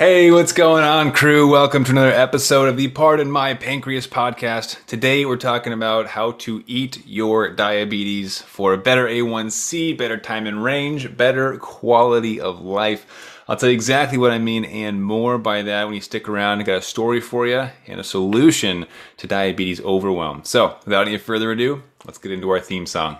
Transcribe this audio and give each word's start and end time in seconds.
Hey, 0.00 0.30
what's 0.30 0.52
going 0.52 0.82
on, 0.82 1.12
crew? 1.12 1.46
Welcome 1.46 1.84
to 1.84 1.90
another 1.90 2.10
episode 2.10 2.70
of 2.70 2.78
the 2.78 2.88
Pardon 2.88 3.30
My 3.30 3.52
Pancreas 3.52 4.06
podcast. 4.06 4.82
Today, 4.86 5.26
we're 5.26 5.36
talking 5.36 5.74
about 5.74 6.06
how 6.06 6.32
to 6.38 6.64
eat 6.66 7.06
your 7.06 7.50
diabetes 7.50 8.40
for 8.40 8.72
a 8.72 8.78
better 8.78 9.06
A1C, 9.06 9.98
better 9.98 10.16
time 10.16 10.46
in 10.46 10.60
range, 10.60 11.14
better 11.18 11.58
quality 11.58 12.40
of 12.40 12.62
life. 12.62 13.42
I'll 13.46 13.56
tell 13.56 13.68
you 13.68 13.74
exactly 13.74 14.16
what 14.16 14.30
I 14.30 14.38
mean 14.38 14.64
and 14.64 15.04
more 15.04 15.36
by 15.36 15.60
that 15.60 15.84
when 15.84 15.96
you 15.96 16.00
stick 16.00 16.30
around. 16.30 16.60
I 16.60 16.62
got 16.62 16.78
a 16.78 16.80
story 16.80 17.20
for 17.20 17.46
you 17.46 17.68
and 17.86 18.00
a 18.00 18.02
solution 18.02 18.86
to 19.18 19.26
diabetes 19.26 19.82
overwhelm. 19.82 20.44
So, 20.44 20.78
without 20.86 21.08
any 21.08 21.18
further 21.18 21.52
ado, 21.52 21.82
let's 22.06 22.16
get 22.16 22.32
into 22.32 22.48
our 22.48 22.60
theme 22.60 22.86
song. 22.86 23.18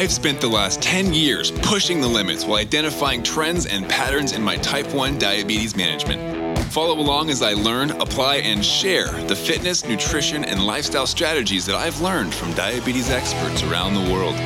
I've 0.00 0.10
spent 0.10 0.40
the 0.40 0.48
last 0.48 0.80
10 0.80 1.12
years 1.12 1.50
pushing 1.50 2.00
the 2.00 2.08
limits 2.08 2.46
while 2.46 2.58
identifying 2.58 3.22
trends 3.22 3.66
and 3.66 3.86
patterns 3.86 4.32
in 4.32 4.42
my 4.42 4.56
type 4.56 4.90
1 4.94 5.18
diabetes 5.18 5.76
management. 5.76 6.58
Follow 6.72 6.98
along 6.98 7.28
as 7.28 7.42
I 7.42 7.52
learn, 7.52 7.90
apply, 7.90 8.36
and 8.36 8.64
share 8.64 9.08
the 9.24 9.36
fitness, 9.36 9.84
nutrition, 9.84 10.42
and 10.42 10.64
lifestyle 10.64 11.06
strategies 11.06 11.66
that 11.66 11.74
I've 11.76 12.00
learned 12.00 12.32
from 12.32 12.54
diabetes 12.54 13.10
experts 13.10 13.62
around 13.62 13.92
the 13.92 14.10
world. 14.10 14.36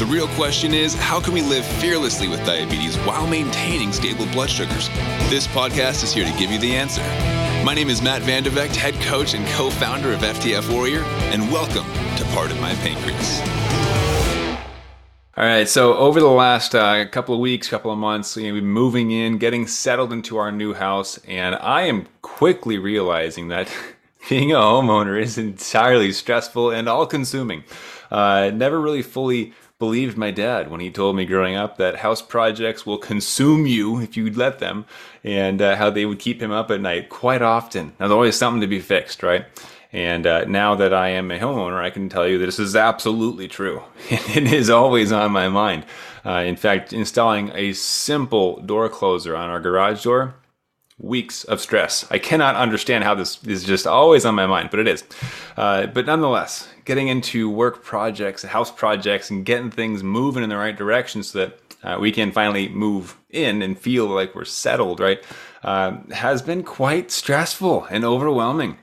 The 0.00 0.06
real 0.10 0.26
question 0.34 0.74
is 0.74 0.94
how 0.94 1.20
can 1.20 1.32
we 1.32 1.42
live 1.42 1.64
fearlessly 1.64 2.26
with 2.26 2.44
diabetes 2.44 2.96
while 3.06 3.28
maintaining 3.28 3.92
stable 3.92 4.26
blood 4.32 4.50
sugars? 4.50 4.88
This 5.30 5.46
podcast 5.46 6.02
is 6.02 6.12
here 6.12 6.24
to 6.26 6.38
give 6.40 6.50
you 6.50 6.58
the 6.58 6.74
answer. 6.74 7.02
My 7.64 7.72
name 7.72 7.88
is 7.88 8.02
Matt 8.02 8.22
Vande 8.22 8.50
Vegte, 8.50 8.74
head 8.74 8.94
coach 8.94 9.34
and 9.34 9.46
co 9.50 9.70
founder 9.70 10.12
of 10.12 10.22
FTF 10.22 10.68
Warrior, 10.74 11.04
and 11.30 11.52
welcome 11.52 11.86
to 12.16 12.24
Pardon 12.34 12.60
My 12.60 12.74
Pancreas. 12.74 13.83
All 15.36 15.44
right, 15.44 15.68
so 15.68 15.96
over 15.96 16.20
the 16.20 16.28
last 16.28 16.76
uh, 16.76 17.08
couple 17.08 17.34
of 17.34 17.40
weeks, 17.40 17.66
couple 17.66 17.90
of 17.90 17.98
months, 17.98 18.36
you 18.36 18.46
know, 18.46 18.52
we've 18.52 18.62
been 18.62 18.70
moving 18.70 19.10
in, 19.10 19.38
getting 19.38 19.66
settled 19.66 20.12
into 20.12 20.36
our 20.36 20.52
new 20.52 20.74
house, 20.74 21.18
and 21.26 21.56
I 21.56 21.82
am 21.82 22.06
quickly 22.22 22.78
realizing 22.78 23.48
that 23.48 23.68
being 24.28 24.52
a 24.52 24.58
homeowner 24.58 25.20
is 25.20 25.36
entirely 25.36 26.12
stressful 26.12 26.70
and 26.70 26.88
all-consuming. 26.88 27.64
Uh, 28.12 28.52
never 28.54 28.80
really 28.80 29.02
fully 29.02 29.52
believed 29.80 30.16
my 30.16 30.30
dad 30.30 30.70
when 30.70 30.78
he 30.78 30.88
told 30.88 31.16
me 31.16 31.26
growing 31.26 31.56
up 31.56 31.78
that 31.78 31.96
house 31.96 32.22
projects 32.22 32.86
will 32.86 32.98
consume 32.98 33.66
you 33.66 34.00
if 34.00 34.16
you 34.16 34.30
let 34.30 34.60
them, 34.60 34.84
and 35.24 35.60
uh, 35.60 35.74
how 35.74 35.90
they 35.90 36.06
would 36.06 36.20
keep 36.20 36.40
him 36.40 36.52
up 36.52 36.70
at 36.70 36.80
night 36.80 37.08
quite 37.08 37.42
often. 37.42 37.86
Now, 37.86 38.06
there's 38.06 38.12
always 38.12 38.36
something 38.36 38.60
to 38.60 38.68
be 38.68 38.78
fixed, 38.78 39.24
right? 39.24 39.46
And 39.94 40.26
uh, 40.26 40.44
now 40.46 40.74
that 40.74 40.92
I 40.92 41.10
am 41.10 41.30
a 41.30 41.38
homeowner, 41.38 41.80
I 41.80 41.88
can 41.88 42.08
tell 42.08 42.26
you 42.26 42.36
that 42.38 42.46
this 42.46 42.58
is 42.58 42.74
absolutely 42.74 43.46
true. 43.46 43.80
it 44.10 44.52
is 44.52 44.68
always 44.68 45.12
on 45.12 45.30
my 45.30 45.48
mind. 45.48 45.86
Uh, 46.26 46.42
in 46.44 46.56
fact, 46.56 46.92
installing 46.92 47.52
a 47.54 47.74
simple 47.74 48.60
door 48.60 48.88
closer 48.88 49.36
on 49.36 49.50
our 49.50 49.60
garage 49.60 50.02
door, 50.02 50.34
weeks 50.98 51.44
of 51.44 51.60
stress. 51.60 52.10
I 52.10 52.18
cannot 52.18 52.56
understand 52.56 53.04
how 53.04 53.14
this 53.14 53.40
is 53.44 53.62
just 53.62 53.86
always 53.86 54.24
on 54.24 54.34
my 54.34 54.46
mind, 54.46 54.70
but 54.70 54.80
it 54.80 54.88
is. 54.88 55.04
Uh, 55.56 55.86
but 55.86 56.06
nonetheless, 56.06 56.68
getting 56.84 57.06
into 57.06 57.48
work 57.48 57.84
projects, 57.84 58.42
house 58.42 58.72
projects, 58.72 59.30
and 59.30 59.46
getting 59.46 59.70
things 59.70 60.02
moving 60.02 60.42
in 60.42 60.48
the 60.48 60.56
right 60.56 60.76
direction 60.76 61.22
so 61.22 61.38
that 61.38 61.60
uh, 61.84 62.00
we 62.00 62.10
can 62.10 62.32
finally 62.32 62.68
move 62.68 63.16
in 63.30 63.62
and 63.62 63.78
feel 63.78 64.06
like 64.06 64.34
we're 64.34 64.44
settled, 64.44 64.98
right, 64.98 65.22
uh, 65.62 65.98
has 66.10 66.42
been 66.42 66.64
quite 66.64 67.12
stressful 67.12 67.84
and 67.90 68.04
overwhelming. 68.04 68.78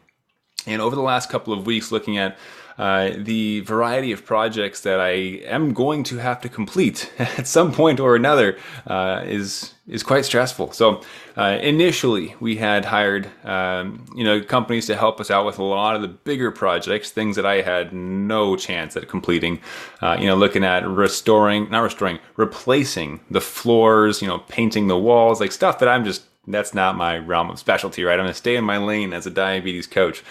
And 0.67 0.81
over 0.81 0.95
the 0.95 1.02
last 1.02 1.30
couple 1.30 1.54
of 1.54 1.66
weeks, 1.66 1.92
looking 1.92 2.17
at 2.17 2.38
uh, 2.78 3.12
the 3.17 3.59
variety 3.62 4.12
of 4.12 4.26
projects 4.26 4.81
that 4.81 5.00
I 5.00 5.12
am 5.45 5.73
going 5.73 6.03
to 6.06 6.18
have 6.18 6.42
to 6.42 6.50
complete 6.50 7.12
at 7.20 7.45
some 7.45 7.72
point 7.72 8.00
or 8.00 8.16
another 8.16 8.58
uh, 8.88 9.23
is 9.26 9.73
is 9.88 10.03
quite 10.03 10.23
stressful. 10.23 10.72
So 10.72 11.02
uh, 11.36 11.59
initially, 11.62 12.36
we 12.40 12.56
had 12.56 12.86
hired 12.86 13.30
um, 13.45 14.06
you 14.16 14.23
know 14.23 14.42
companies 14.42 14.88
to 14.88 14.95
help 14.95 15.20
us 15.20 15.30
out 15.30 15.45
with 15.45 15.59
a 15.59 15.64
lot 15.64 15.95
of 15.95 16.02
the 16.02 16.08
bigger 16.08 16.50
projects, 16.50 17.12
things 17.12 17.36
that 17.36 17.46
I 17.46 17.62
had 17.62 17.94
no 17.94 18.56
chance 18.56 18.96
at 18.96 19.08
completing. 19.08 19.59
Uh, 20.02 20.18
you 20.19 20.28
know, 20.28 20.35
looking 20.35 20.64
at 20.64 20.88
restoring, 20.88 21.69
not 21.69 21.81
restoring, 21.81 22.19
replacing 22.35 23.19
the 23.30 23.41
floors, 23.41 24.22
you 24.22 24.28
know, 24.28 24.40
painting 24.40 24.88
the 24.88 24.97
walls, 24.97 25.40
like 25.40 25.52
stuff 25.52 25.80
that 25.80 25.90
I'm 25.90 26.06
just 26.06 26.24
that's 26.47 26.74
not 26.74 26.96
my 26.96 27.18
realm 27.19 27.52
of 27.52 27.59
specialty, 27.59 28.03
right? 28.03 28.13
I'm 28.13 28.25
going 28.25 28.29
to 28.29 28.34
stay 28.34 28.56
in 28.56 28.63
my 28.63 28.78
lane 28.78 29.13
as 29.13 29.28
a 29.28 29.29
diabetes 29.29 29.85
coach. 29.85 30.24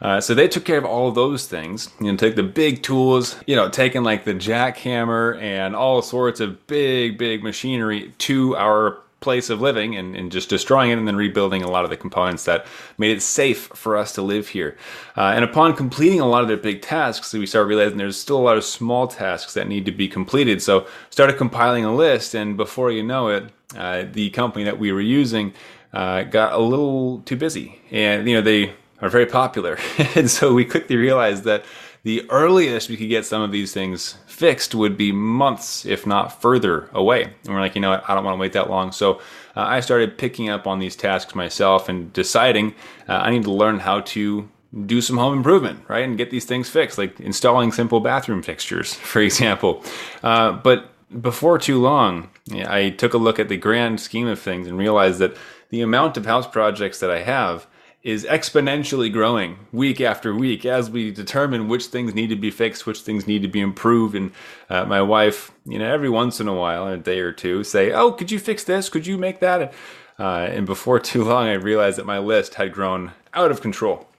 Uh, 0.00 0.20
so 0.20 0.34
they 0.34 0.48
took 0.48 0.64
care 0.64 0.78
of 0.78 0.86
all 0.86 1.12
those 1.12 1.46
things. 1.46 1.90
You 2.00 2.10
know, 2.10 2.16
take 2.16 2.36
the 2.36 2.42
big 2.42 2.82
tools, 2.82 3.36
you 3.46 3.54
know, 3.54 3.68
taking 3.68 4.02
like 4.02 4.24
the 4.24 4.34
jackhammer 4.34 5.40
and 5.40 5.76
all 5.76 6.00
sorts 6.00 6.40
of 6.40 6.66
big, 6.66 7.18
big 7.18 7.42
machinery 7.42 8.12
to 8.18 8.56
our 8.56 8.98
place 9.20 9.50
of 9.50 9.60
living 9.60 9.96
and, 9.96 10.16
and, 10.16 10.32
just 10.32 10.48
destroying 10.48 10.90
it 10.90 10.96
and 10.96 11.06
then 11.06 11.14
rebuilding 11.14 11.62
a 11.62 11.70
lot 11.70 11.84
of 11.84 11.90
the 11.90 11.96
components 11.96 12.46
that 12.46 12.66
made 12.96 13.14
it 13.14 13.20
safe 13.20 13.66
for 13.74 13.94
us 13.94 14.12
to 14.12 14.22
live 14.22 14.48
here. 14.48 14.78
Uh, 15.14 15.32
and 15.34 15.44
upon 15.44 15.76
completing 15.76 16.20
a 16.20 16.26
lot 16.26 16.40
of 16.40 16.48
their 16.48 16.56
big 16.56 16.80
tasks, 16.80 17.34
we 17.34 17.44
started 17.44 17.68
realizing 17.68 17.98
there's 17.98 18.18
still 18.18 18.38
a 18.38 18.40
lot 18.40 18.56
of 18.56 18.64
small 18.64 19.06
tasks 19.06 19.52
that 19.52 19.68
need 19.68 19.84
to 19.84 19.92
be 19.92 20.08
completed. 20.08 20.62
So 20.62 20.86
started 21.10 21.36
compiling 21.36 21.84
a 21.84 21.94
list, 21.94 22.34
and 22.34 22.56
before 22.56 22.90
you 22.90 23.02
know 23.02 23.28
it, 23.28 23.44
uh, 23.76 24.04
the 24.12 24.30
company 24.30 24.64
that 24.64 24.78
we 24.78 24.92
were 24.92 25.00
using 25.00 25.52
uh, 25.92 26.22
got 26.24 26.52
a 26.52 26.58
little 26.58 27.20
too 27.20 27.36
busy, 27.36 27.80
and 27.90 28.28
you 28.28 28.34
know 28.34 28.42
they 28.42 28.72
are 29.00 29.08
very 29.08 29.26
popular, 29.26 29.78
and 30.14 30.30
so 30.30 30.52
we 30.52 30.64
quickly 30.64 30.96
realized 30.96 31.44
that 31.44 31.64
the 32.02 32.24
earliest 32.30 32.88
we 32.88 32.96
could 32.96 33.08
get 33.08 33.26
some 33.26 33.42
of 33.42 33.52
these 33.52 33.72
things 33.72 34.16
fixed 34.26 34.74
would 34.74 34.96
be 34.96 35.12
months, 35.12 35.84
if 35.84 36.06
not 36.06 36.40
further 36.40 36.88
away. 36.92 37.24
And 37.24 37.54
we're 37.54 37.60
like, 37.60 37.74
you 37.74 37.80
know 37.80 37.90
what, 37.90 38.08
I 38.08 38.14
don't 38.14 38.24
want 38.24 38.36
to 38.36 38.40
wait 38.40 38.54
that 38.54 38.70
long. 38.70 38.90
So 38.90 39.14
uh, 39.54 39.64
I 39.66 39.80
started 39.80 40.16
picking 40.16 40.48
up 40.48 40.66
on 40.66 40.78
these 40.78 40.96
tasks 40.96 41.34
myself 41.34 41.88
and 41.90 42.10
deciding 42.12 42.74
uh, 43.08 43.16
I 43.16 43.30
need 43.30 43.42
to 43.44 43.52
learn 43.52 43.80
how 43.80 44.00
to 44.00 44.48
do 44.86 45.00
some 45.02 45.18
home 45.18 45.36
improvement, 45.36 45.80
right? 45.88 46.04
And 46.04 46.16
get 46.16 46.30
these 46.30 46.46
things 46.46 46.70
fixed, 46.70 46.96
like 46.96 47.20
installing 47.20 47.72
simple 47.72 48.00
bathroom 48.00 48.42
fixtures, 48.42 48.94
for 49.12 49.20
example. 49.20 49.84
Uh, 50.22 50.52
but 50.52 50.90
before 51.20 51.58
too 51.58 51.80
long, 51.80 52.30
I 52.52 52.90
took 52.90 53.14
a 53.14 53.18
look 53.18 53.38
at 53.38 53.48
the 53.48 53.56
grand 53.56 54.00
scheme 54.00 54.26
of 54.26 54.38
things 54.38 54.66
and 54.66 54.78
realized 54.78 55.18
that 55.18 55.36
the 55.70 55.82
amount 55.82 56.16
of 56.16 56.26
house 56.26 56.46
projects 56.46 57.00
that 57.00 57.10
I 57.10 57.22
have 57.22 57.66
is 58.02 58.24
exponentially 58.24 59.12
growing 59.12 59.58
week 59.72 60.00
after 60.00 60.34
week 60.34 60.64
as 60.64 60.90
we 60.90 61.10
determine 61.10 61.68
which 61.68 61.86
things 61.86 62.14
need 62.14 62.28
to 62.28 62.36
be 62.36 62.50
fixed, 62.50 62.86
which 62.86 63.00
things 63.00 63.26
need 63.26 63.42
to 63.42 63.48
be 63.48 63.60
improved. 63.60 64.14
And 64.14 64.32
uh, 64.70 64.86
my 64.86 65.02
wife, 65.02 65.50
you 65.66 65.78
know, 65.78 65.92
every 65.92 66.08
once 66.08 66.40
in 66.40 66.48
a 66.48 66.54
while, 66.54 66.86
in 66.88 66.94
a 66.94 67.02
day 67.02 67.20
or 67.20 67.32
two, 67.32 67.62
say, 67.62 67.92
"Oh, 67.92 68.12
could 68.12 68.30
you 68.30 68.38
fix 68.38 68.64
this? 68.64 68.88
Could 68.88 69.06
you 69.06 69.18
make 69.18 69.40
that?" 69.40 69.72
Uh, 70.18 70.48
and 70.50 70.66
before 70.66 70.98
too 71.00 71.24
long, 71.24 71.46
I 71.46 71.54
realized 71.54 71.98
that 71.98 72.06
my 72.06 72.18
list 72.18 72.54
had 72.54 72.72
grown 72.72 73.12
out 73.34 73.50
of 73.50 73.60
control. 73.60 74.09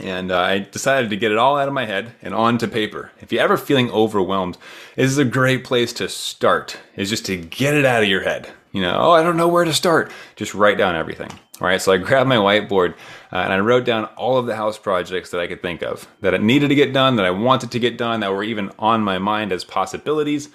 And 0.00 0.30
uh, 0.30 0.38
I 0.38 0.58
decided 0.60 1.10
to 1.10 1.16
get 1.16 1.32
it 1.32 1.38
all 1.38 1.56
out 1.56 1.68
of 1.68 1.74
my 1.74 1.86
head 1.86 2.12
and 2.22 2.34
onto 2.34 2.66
paper. 2.68 3.10
If 3.20 3.32
you're 3.32 3.42
ever 3.42 3.56
feeling 3.56 3.90
overwhelmed, 3.90 4.56
this 4.94 5.10
is 5.10 5.18
a 5.18 5.24
great 5.24 5.64
place 5.64 5.92
to 5.94 6.08
start, 6.08 6.78
is 6.94 7.10
just 7.10 7.26
to 7.26 7.36
get 7.36 7.74
it 7.74 7.84
out 7.84 8.02
of 8.02 8.08
your 8.08 8.22
head. 8.22 8.50
You 8.72 8.82
know, 8.82 8.96
oh, 8.96 9.10
I 9.12 9.22
don't 9.22 9.36
know 9.36 9.48
where 9.48 9.64
to 9.64 9.72
start. 9.72 10.12
Just 10.36 10.54
write 10.54 10.78
down 10.78 10.94
everything. 10.94 11.30
All 11.60 11.66
right, 11.66 11.82
so 11.82 11.90
I 11.90 11.96
grabbed 11.96 12.28
my 12.28 12.36
whiteboard 12.36 12.92
uh, 13.32 13.36
and 13.36 13.52
I 13.52 13.58
wrote 13.58 13.84
down 13.84 14.04
all 14.16 14.38
of 14.38 14.46
the 14.46 14.54
house 14.54 14.78
projects 14.78 15.30
that 15.30 15.40
I 15.40 15.48
could 15.48 15.62
think 15.62 15.82
of 15.82 16.06
that 16.20 16.34
it 16.34 16.42
needed 16.42 16.68
to 16.68 16.76
get 16.76 16.92
done, 16.92 17.16
that 17.16 17.26
I 17.26 17.30
wanted 17.30 17.72
to 17.72 17.80
get 17.80 17.98
done, 17.98 18.20
that 18.20 18.32
were 18.32 18.44
even 18.44 18.70
on 18.78 19.02
my 19.02 19.18
mind 19.18 19.50
as 19.50 19.64
possibilities. 19.64 20.50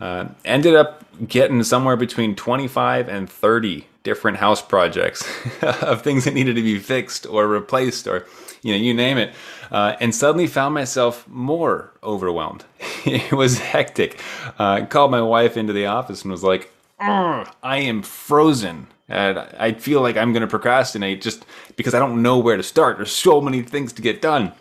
Uh, 0.00 0.28
ended 0.44 0.76
up 0.76 1.04
getting 1.26 1.62
somewhere 1.64 1.96
between 1.96 2.34
25 2.36 3.08
and 3.08 3.28
30 3.28 3.84
different 4.04 4.36
house 4.36 4.62
projects 4.62 5.26
of 5.62 6.02
things 6.02 6.24
that 6.24 6.34
needed 6.34 6.54
to 6.54 6.62
be 6.62 6.78
fixed 6.78 7.26
or 7.26 7.48
replaced 7.48 8.06
or 8.06 8.24
you 8.62 8.72
know 8.72 8.78
you 8.78 8.94
name 8.94 9.18
it. 9.18 9.34
Uh, 9.70 9.96
and 10.00 10.14
suddenly 10.14 10.46
found 10.46 10.72
myself 10.74 11.26
more 11.28 11.92
overwhelmed. 12.02 12.64
It 13.04 13.32
was 13.32 13.58
hectic. 13.58 14.20
Uh, 14.58 14.84
called 14.84 15.10
my 15.10 15.22
wife 15.22 15.56
into 15.56 15.72
the 15.72 15.86
office 15.86 16.22
and 16.22 16.30
was 16.32 16.42
like 16.42 16.70
i 17.00 17.46
am 17.78 18.02
frozen. 18.02 18.86
And 19.08 19.38
i 19.38 19.72
feel 19.72 20.00
like 20.00 20.16
i'm 20.16 20.32
going 20.32 20.42
to 20.42 20.46
procrastinate 20.48 21.22
just 21.22 21.44
because 21.76 21.94
i 21.94 21.98
don't 21.98 22.22
know 22.22 22.38
where 22.38 22.56
to 22.56 22.62
start. 22.62 22.98
There's 22.98 23.12
so 23.12 23.40
many 23.40 23.62
things 23.62 23.92
to 23.94 24.02
get 24.02 24.22
done 24.22 24.52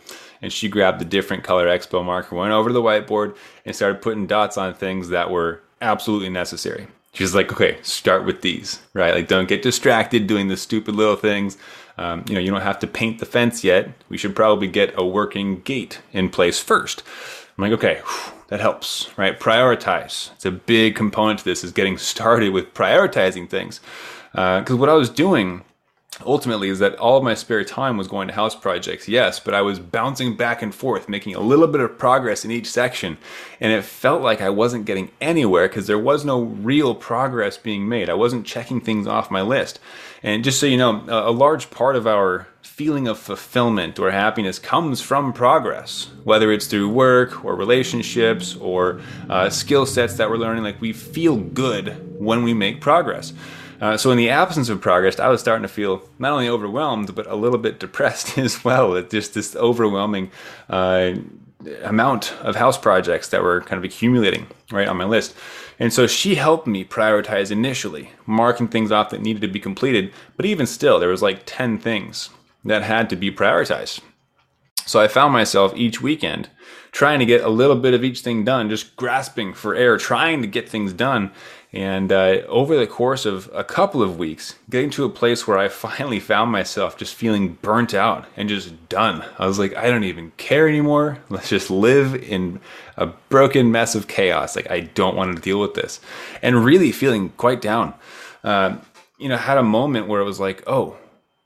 and 0.42 0.52
she 0.54 0.70
grabbed 0.70 1.02
a 1.02 1.06
different 1.06 1.44
color 1.44 1.68
expo 1.68 2.04
marker 2.04 2.36
went 2.36 2.52
over 2.52 2.70
to 2.70 2.74
the 2.74 2.82
whiteboard 2.82 3.36
and 3.66 3.76
started 3.76 4.02
putting 4.02 4.28
dots 4.28 4.58
on 4.58 4.74
things 4.74 5.10
that 5.10 5.30
were 5.30 5.62
absolutely 5.82 6.30
necessary 6.30 6.88
she's 7.18 7.34
like, 7.34 7.52
okay, 7.52 7.78
start 7.82 8.26
with 8.26 8.42
these, 8.42 8.80
right? 8.94 9.14
Like, 9.14 9.28
don't 9.28 9.48
get 9.48 9.62
distracted 9.62 10.28
doing 10.28 10.48
the 10.48 10.58
stupid 10.58 10.96
little 10.96 11.16
things. 11.16 11.58
Um, 11.98 12.24
you 12.28 12.36
know, 12.36 12.40
you 12.40 12.52
don't 12.52 12.62
have 12.62 12.80
to 12.80 12.88
paint 12.88 13.20
the 13.20 13.26
fence 13.26 13.64
yet. 13.64 13.90
We 14.08 14.18
should 14.18 14.36
probably 14.36 14.68
get 14.68 14.94
a 14.96 15.06
working 15.06 15.62
gate 15.62 16.00
in 16.14 16.30
place 16.30 16.60
first. 16.60 17.04
I'm 17.58 17.64
like, 17.64 17.74
okay, 17.74 18.02
whew, 18.06 18.34
that 18.50 18.60
helps, 18.60 19.10
right? 19.18 19.40
Prioritize. 19.40 20.32
It's 20.34 20.46
a 20.46 20.52
big 20.52 20.96
component 20.96 21.40
to 21.40 21.46
this 21.46 21.64
is 21.64 21.72
getting 21.72 21.98
started 21.98 22.54
with 22.54 22.74
prioritizing 22.76 23.50
things. 23.50 23.82
Because 24.32 24.72
uh, 24.72 24.78
what 24.78 24.90
I 24.90 24.94
was 24.94 25.10
doing 25.10 25.64
ultimately 26.26 26.70
is 26.70 26.80
that 26.80 26.96
all 26.96 27.18
of 27.18 27.24
my 27.24 27.34
spare 27.34 27.64
time 27.64 27.98
was 27.98 28.08
going 28.08 28.28
to 28.28 28.34
house 28.34 28.56
projects, 28.56 29.08
yes, 29.08 29.40
but 29.40 29.54
I 29.54 29.62
was 29.62 29.80
bouncing 29.80 30.36
back 30.36 30.62
and 30.62 30.74
forth, 30.74 31.10
making 31.10 31.36
a 31.36 31.40
little 31.40 31.68
bit 31.68 31.82
of 31.82 31.98
progress 31.98 32.44
in 32.44 32.52
each 32.52 32.70
section. 32.70 33.18
And 33.60 33.72
it 33.72 33.84
felt 33.84 34.22
like 34.22 34.42
I 34.42 34.50
wasn't 34.50 34.86
getting 34.86 35.12
anywhere 35.22 35.68
because 35.68 35.88
there 35.88 36.00
was 36.00 36.26
no 36.26 36.42
real 36.42 36.96
progress 36.96 37.58
being 37.58 37.88
made. 37.88 38.10
I 38.10 38.16
wasn't 38.16 38.46
checking 38.46 38.82
things 38.82 39.08
off 39.08 39.32
my 39.32 39.42
list. 39.42 39.80
And 40.24 40.44
just 40.44 40.60
so 40.60 40.66
you 40.66 40.78
know, 40.78 41.04
a, 41.08 41.32
large 41.32 41.70
part 41.70 41.96
of 41.96 42.08
our 42.08 42.48
feeling 42.62 43.08
of 43.08 43.20
fulfillment 43.20 44.00
or 44.00 44.12
happiness 44.12 44.58
comes 44.60 45.02
from 45.02 45.32
progress, 45.32 46.10
whether 46.24 46.52
it's 46.52 46.68
through 46.68 46.90
work 46.90 47.46
or 47.46 47.56
relationships 47.56 48.56
or 48.56 49.00
uh, 49.30 49.50
skill 49.50 49.86
sets 49.86 50.16
that 50.16 50.30
we're 50.30 50.38
learning. 50.38 50.64
Like 50.64 50.82
we 50.82 50.94
feel 50.94 51.38
good 51.38 52.20
when 52.20 52.44
we 52.44 52.54
make 52.54 52.82
progress. 52.82 53.34
Uh, 53.80 53.98
so 53.98 54.12
in 54.12 54.18
the 54.18 54.30
absence 54.30 54.70
of 54.70 54.82
progress, 54.82 55.20
I 55.20 55.28
was 55.28 55.40
starting 55.40 55.62
to 55.64 55.68
feel 55.68 56.02
not 56.20 56.32
only 56.32 56.50
overwhelmed 56.50 57.14
but 57.16 57.28
a 57.28 57.36
little 57.36 57.60
bit 57.60 57.80
depressed 57.80 58.38
as 58.38 58.64
well. 58.64 58.96
At 58.96 59.10
just 59.10 59.34
this 59.34 59.56
overwhelming 59.56 60.32
uh, 60.70 61.14
amount 61.84 62.34
of 62.42 62.56
house 62.56 62.78
projects 62.78 63.30
that 63.30 63.44
were 63.44 63.62
kind 63.62 63.78
of 63.78 63.84
accumulating 63.84 64.48
right 64.72 64.88
on 64.88 64.98
my 64.98 65.06
list. 65.06 65.36
And 65.80 65.94
so 65.94 66.08
she 66.08 66.36
helped 66.36 66.68
me 66.68 66.84
prioritize 66.84 67.52
initially, 67.52 68.12
marking 68.26 68.68
things 68.68 68.92
off 68.92 69.10
that 69.12 69.22
needed 69.22 69.42
to 69.42 69.48
be 69.48 69.60
completed. 69.60 70.12
But 70.36 70.46
even 70.46 70.66
still, 70.66 71.00
there 71.00 71.10
was 71.10 71.22
like 71.22 71.44
10 71.46 71.78
things 71.78 72.30
that 72.66 72.84
had 72.84 73.10
to 73.10 73.16
be 73.16 73.32
prioritized. 73.32 74.02
So 74.88 75.02
I 75.02 75.10
found 75.10 75.34
myself 75.34 75.74
each 75.76 76.02
weekend 76.02 76.50
trying 76.94 77.20
to 77.20 77.26
get 77.26 77.44
a 77.44 77.50
little 77.50 77.76
bit 77.76 77.94
of 77.94 78.04
each 78.04 78.22
thing 78.22 78.46
done, 78.46 78.70
just 78.70 78.96
grasping 78.96 79.54
for 79.54 79.76
air, 79.76 79.98
trying 79.98 80.42
to 80.42 80.48
get 80.48 80.70
things 80.70 80.94
done. 80.94 81.32
And 81.74 82.10
uh, 82.12 82.42
over 82.48 82.78
the 82.78 82.88
course 82.88 83.26
of 83.26 83.50
a 83.54 83.66
couple 83.66 84.02
of 84.02 84.18
weeks, 84.18 84.56
getting 84.70 84.90
to 84.92 85.04
a 85.04 85.10
place 85.10 85.46
where 85.46 85.58
I 85.58 85.68
finally 85.68 86.22
found 86.22 86.52
myself 86.54 86.98
just 86.98 87.16
feeling 87.16 87.58
burnt 87.62 87.94
out 87.94 88.26
and 88.38 88.48
just 88.48 88.88
done. 88.88 89.26
I 89.38 89.46
was 89.46 89.60
like, 89.60 89.76
I 89.76 89.90
don't 89.90 90.06
even 90.06 90.32
care 90.38 90.70
anymore. 90.70 91.20
Let's 91.30 91.50
just 91.50 91.70
live 91.70 92.16
in 92.16 92.62
a 92.96 93.08
broken 93.08 93.72
mess 93.72 93.94
of 93.94 94.08
chaos. 94.08 94.56
Like, 94.56 94.72
I 94.72 94.80
don't 94.80 95.18
want 95.18 95.36
to 95.36 95.42
deal 95.42 95.60
with 95.60 95.74
this. 95.74 96.00
And 96.42 96.64
really 96.64 96.94
feeling 96.94 97.30
quite 97.36 97.62
down. 97.62 97.94
Uh, 98.42 98.78
you 99.18 99.28
know, 99.28 99.38
had 99.38 99.58
a 99.58 99.64
moment 99.64 100.08
where 100.08 100.22
it 100.22 100.26
was 100.26 100.40
like, 100.40 100.64
oh, 100.66 100.96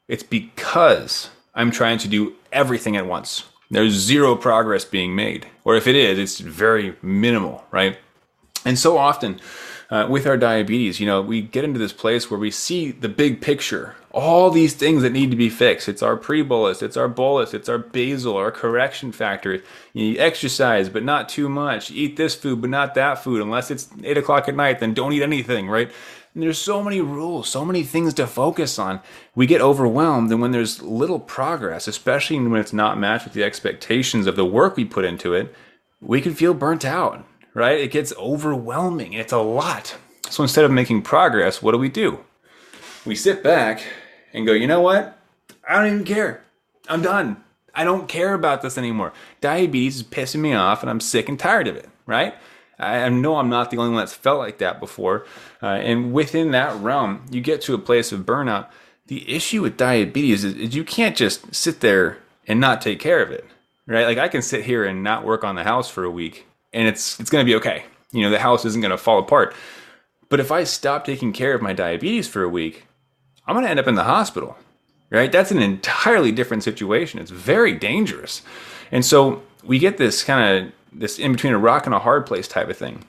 it's 0.08 0.24
because 0.24 1.30
I'm 1.54 1.72
trying 1.72 1.98
to 2.00 2.08
do 2.08 2.36
everything 2.52 2.96
at 2.96 3.06
once. 3.06 3.44
There's 3.70 3.94
zero 3.94 4.36
progress 4.36 4.86
being 4.86 5.16
made. 5.16 5.48
Or 5.64 5.76
if 5.76 5.88
it 5.88 5.96
is, 5.96 6.20
it's 6.20 6.40
very 6.40 6.96
minimal, 7.02 7.64
right? 7.72 7.98
And 8.66 8.78
so 8.78 8.98
often, 8.98 9.40
uh, 9.90 10.08
with 10.10 10.26
our 10.26 10.38
diabetes, 10.38 11.00
you 11.00 11.06
know, 11.06 11.22
we 11.22 11.42
get 11.42 11.64
into 11.64 11.80
this 11.80 11.94
place 11.94 12.30
where 12.30 12.40
we 12.40 12.52
see 12.52 12.92
the 12.92 13.10
big 13.10 13.42
picture, 13.42 13.96
all 14.12 14.50
these 14.50 14.74
things 14.74 15.02
that 15.04 15.12
need 15.12 15.32
to 15.32 15.38
be 15.38 15.50
fixed. 15.50 15.90
It's 15.90 16.02
our 16.02 16.16
pre-bolus, 16.16 16.82
it's 16.82 16.96
our 16.96 17.08
bolus, 17.08 17.54
it's 17.54 17.68
our 17.68 17.78
basal, 17.78 18.38
our 18.38 18.52
correction 18.52 19.12
factor. 19.12 19.62
You 19.94 20.18
exercise, 20.18 20.88
but 20.90 21.04
not 21.04 21.28
too 21.28 21.50
much. 21.50 21.92
Eat 21.92 22.18
this 22.18 22.36
food, 22.36 22.62
but 22.62 22.70
not 22.70 22.96
that 22.96 23.24
food. 23.24 23.42
Unless 23.42 23.72
it's 23.72 23.90
eight 24.04 24.18
o'clock 24.18 24.48
at 24.48 24.56
night, 24.56 24.80
then 24.80 24.94
don't 24.94 25.14
eat 25.14 25.24
anything, 25.24 25.70
right? 25.70 25.92
And 26.34 26.44
there's 26.44 26.58
so 26.58 26.84
many 26.84 27.02
rules, 27.02 27.50
so 27.50 27.66
many 27.66 27.84
things 27.84 28.14
to 28.16 28.28
focus 28.28 28.80
on. 28.80 29.02
We 29.36 29.46
get 29.46 29.62
overwhelmed, 29.62 30.32
and 30.32 30.42
when 30.42 30.52
there's 30.52 30.82
little 30.82 31.20
progress, 31.20 31.88
especially 31.88 32.40
when 32.40 32.60
it's 32.60 32.74
not 32.74 32.98
matched 32.98 33.26
with 33.26 33.34
the 33.34 33.44
expectations 33.44 34.28
of 34.28 34.36
the 34.36 34.46
work 34.46 34.78
we 34.78 34.86
put 34.86 35.06
into 35.06 35.34
it, 35.34 35.54
we 36.00 36.22
can 36.22 36.34
feel 36.34 36.54
burnt 36.54 36.86
out 36.86 37.26
right? 37.54 37.80
It 37.80 37.92
gets 37.92 38.14
overwhelming. 38.18 39.14
It's 39.14 39.34
a 39.34 39.40
lot. 39.40 39.98
So 40.30 40.44
instead 40.44 40.66
of 40.66 40.72
making 40.72 41.02
progress, 41.02 41.62
what 41.62 41.74
do 41.74 41.78
we 41.78 41.90
do? 41.90 42.20
We 43.06 43.16
sit 43.16 43.44
back 43.44 43.84
and 44.34 44.46
go, 44.46 44.54
you 44.54 44.68
know 44.68 44.82
what? 44.82 45.18
I 45.68 45.76
don't 45.76 45.88
even 45.88 46.04
care. 46.04 46.44
I'm 46.88 47.02
done. 47.02 47.44
I 47.74 47.84
don't 47.84 48.08
care 48.08 48.34
about 48.34 48.62
this 48.62 48.78
anymore. 48.78 49.14
Diabetes 49.40 49.98
is 49.98 50.04
pissing 50.04 50.42
me 50.42 50.54
off 50.54 50.82
and 50.82 50.90
I'm 50.90 51.00
sick 51.00 51.30
and 51.30 51.40
tired 51.40 51.68
of 51.68 51.76
it, 51.76 51.90
right? 52.06 52.36
I 52.82 53.10
know 53.10 53.38
I'm 53.38 53.50
not 53.50 53.72
the 53.72 53.78
only 53.78 53.92
one 53.92 54.00
that's 54.00 54.14
felt 54.14 54.40
like 54.40 54.58
that 54.60 54.80
before. 54.80 55.26
Uh, 55.62 55.68
and 55.68 56.14
within 56.14 56.52
that 56.52 56.76
realm, 56.82 57.26
you 57.32 57.42
get 57.42 57.62
to 57.64 57.74
a 57.74 57.80
place 57.80 58.12
of 58.12 58.22
burnout. 58.22 58.68
The 59.08 59.30
issue 59.34 59.62
with 59.62 59.78
diabetes 59.78 60.44
is, 60.44 60.56
is 60.56 60.76
you 60.76 60.84
can't 60.84 61.16
just 61.16 61.54
sit 61.54 61.82
there 61.82 62.18
and 62.48 62.60
not 62.60 62.82
take 62.82 63.00
care 63.00 63.22
of 63.22 63.32
it, 63.32 63.46
right? 63.88 64.06
Like 64.06 64.18
I 64.18 64.28
can 64.28 64.42
sit 64.42 64.66
here 64.66 64.86
and 64.86 65.04
not 65.04 65.26
work 65.26 65.44
on 65.44 65.56
the 65.56 65.64
house 65.64 65.90
for 65.90 66.04
a 66.04 66.12
week 66.12 66.46
and 66.74 66.88
it's 66.88 67.20
it's 67.20 67.30
going 67.30 67.46
to 67.46 67.50
be 67.50 67.56
okay. 67.56 67.86
You 68.12 68.22
know, 68.22 68.30
the 68.30 68.40
house 68.40 68.66
isn't 68.66 68.82
going 68.82 68.92
to 68.92 68.98
fall 68.98 69.20
apart. 69.20 69.56
But 70.30 70.40
if 70.40 70.52
I 70.52 70.64
stop 70.64 71.06
taking 71.06 71.34
care 71.34 71.54
of 71.54 71.62
my 71.62 71.74
diabetes 71.74 72.28
for 72.28 72.44
a 72.44 72.50
week, 72.50 72.86
I'm 73.46 73.56
going 73.56 73.66
to 73.66 73.70
end 73.70 73.80
up 73.80 73.88
in 73.88 73.96
the 73.96 74.04
hospital. 74.04 74.58
Right? 75.10 75.32
That's 75.32 75.52
an 75.52 75.62
entirely 75.62 76.32
different 76.32 76.64
situation. 76.64 77.20
It's 77.20 77.32
very 77.32 77.74
dangerous. 77.74 78.44
And 78.94 79.04
so 79.04 79.44
we 79.64 79.78
get 79.78 79.98
this 79.98 80.24
kind 80.24 80.68
of 80.68 80.74
this 80.92 81.20
in 81.20 81.32
between 81.32 81.54
a 81.54 81.60
rock 81.60 81.86
and 81.86 81.96
a 81.96 82.00
hard 82.00 82.26
place 82.26 82.48
type 82.48 82.70
of 82.70 82.78
thing. 82.78 83.06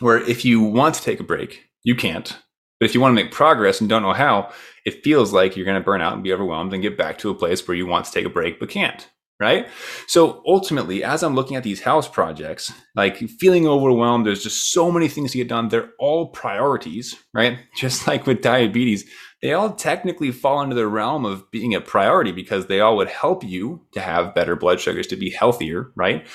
Where 0.00 0.18
if 0.18 0.44
you 0.44 0.60
want 0.60 0.94
to 0.96 1.02
take 1.02 1.20
a 1.20 1.24
break, 1.24 1.64
you 1.82 1.94
can't. 1.94 2.36
But 2.78 2.88
if 2.88 2.94
you 2.94 3.00
want 3.00 3.16
to 3.16 3.22
make 3.22 3.32
progress 3.32 3.80
and 3.80 3.90
don't 3.90 4.02
know 4.02 4.14
how, 4.14 4.50
it 4.86 5.04
feels 5.04 5.32
like 5.32 5.56
you're 5.56 5.66
going 5.66 5.78
to 5.80 5.84
burn 5.84 6.00
out 6.00 6.14
and 6.14 6.22
be 6.22 6.32
overwhelmed 6.32 6.72
and 6.72 6.82
get 6.82 6.96
back 6.96 7.18
to 7.18 7.30
a 7.30 7.34
place 7.34 7.66
where 7.66 7.76
you 7.76 7.86
want 7.86 8.06
to 8.06 8.12
take 8.12 8.24
a 8.24 8.30
break 8.30 8.58
but 8.58 8.70
can't 8.70 9.08
right? 9.40 9.66
So 10.06 10.42
ultimately, 10.46 11.02
as 11.02 11.22
I'm 11.22 11.34
looking 11.34 11.56
at 11.56 11.64
these 11.64 11.80
house 11.80 12.06
projects, 12.06 12.72
like 12.94 13.16
feeling 13.16 13.66
overwhelmed, 13.66 14.26
there's 14.26 14.42
just 14.42 14.70
so 14.70 14.92
many 14.92 15.08
things 15.08 15.32
to 15.32 15.38
get 15.38 15.48
done. 15.48 15.68
They're 15.68 15.92
all 15.98 16.28
priorities, 16.28 17.16
right? 17.32 17.58
Just 17.76 18.06
like 18.06 18.26
with 18.26 18.42
diabetes, 18.42 19.10
they 19.40 19.54
all 19.54 19.72
technically 19.72 20.30
fall 20.30 20.60
into 20.60 20.76
the 20.76 20.86
realm 20.86 21.24
of 21.24 21.50
being 21.50 21.74
a 21.74 21.80
priority 21.80 22.32
because 22.32 22.66
they 22.66 22.80
all 22.80 22.96
would 22.98 23.08
help 23.08 23.42
you 23.42 23.86
to 23.92 24.00
have 24.00 24.34
better 24.34 24.54
blood 24.54 24.78
sugars, 24.78 25.06
to 25.06 25.16
be 25.16 25.30
healthier, 25.30 25.90
right? 25.96 26.26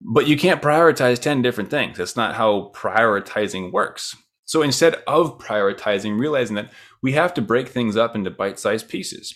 But 0.00 0.26
you 0.26 0.36
can't 0.36 0.62
prioritize 0.62 1.20
10 1.20 1.42
different 1.42 1.70
things. 1.70 1.98
That's 1.98 2.16
not 2.16 2.34
how 2.34 2.70
prioritizing 2.74 3.72
works. 3.72 4.14
So 4.44 4.62
instead 4.62 4.94
of 5.06 5.38
prioritizing, 5.38 6.18
realizing 6.18 6.56
that 6.56 6.72
we 7.02 7.12
have 7.12 7.34
to 7.34 7.42
break 7.42 7.68
things 7.68 7.96
up 7.96 8.14
into 8.14 8.30
bite 8.30 8.58
sized 8.58 8.88
pieces. 8.88 9.34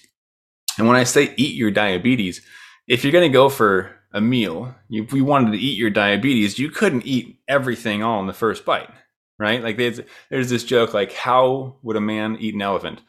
And 0.79 0.87
when 0.87 0.97
I 0.97 1.05
say 1.05 1.35
eat 1.37 1.57
your 1.57 1.71
diabetes, 1.71 2.43
if 2.87 3.03
you're 3.03 3.13
going 3.13 3.29
to 3.29 3.33
go 3.33 3.49
for 3.49 3.97
a 4.13 4.21
meal, 4.21 4.75
if 4.89 5.13
you 5.13 5.25
wanted 5.25 5.53
to 5.53 5.59
eat 5.59 5.79
your 5.79 5.91
diabetes, 5.91 6.59
you 6.59 6.71
couldn't 6.71 7.07
eat 7.07 7.41
everything 7.49 8.03
all 8.03 8.21
in 8.21 8.27
the 8.27 8.33
first 8.33 8.65
bite, 8.65 8.91
right? 9.39 9.63
Like 9.63 9.77
there's, 9.77 10.01
there's 10.31 10.51
this 10.51 10.65
joke 10.65 10.95
like, 10.95 11.13
how 11.13 11.77
would 11.83 11.97
a 11.97 12.01
man 12.01 12.37
eat 12.41 12.55
an 12.55 12.63
elephant? 12.63 13.01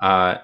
Uh, 0.00 0.36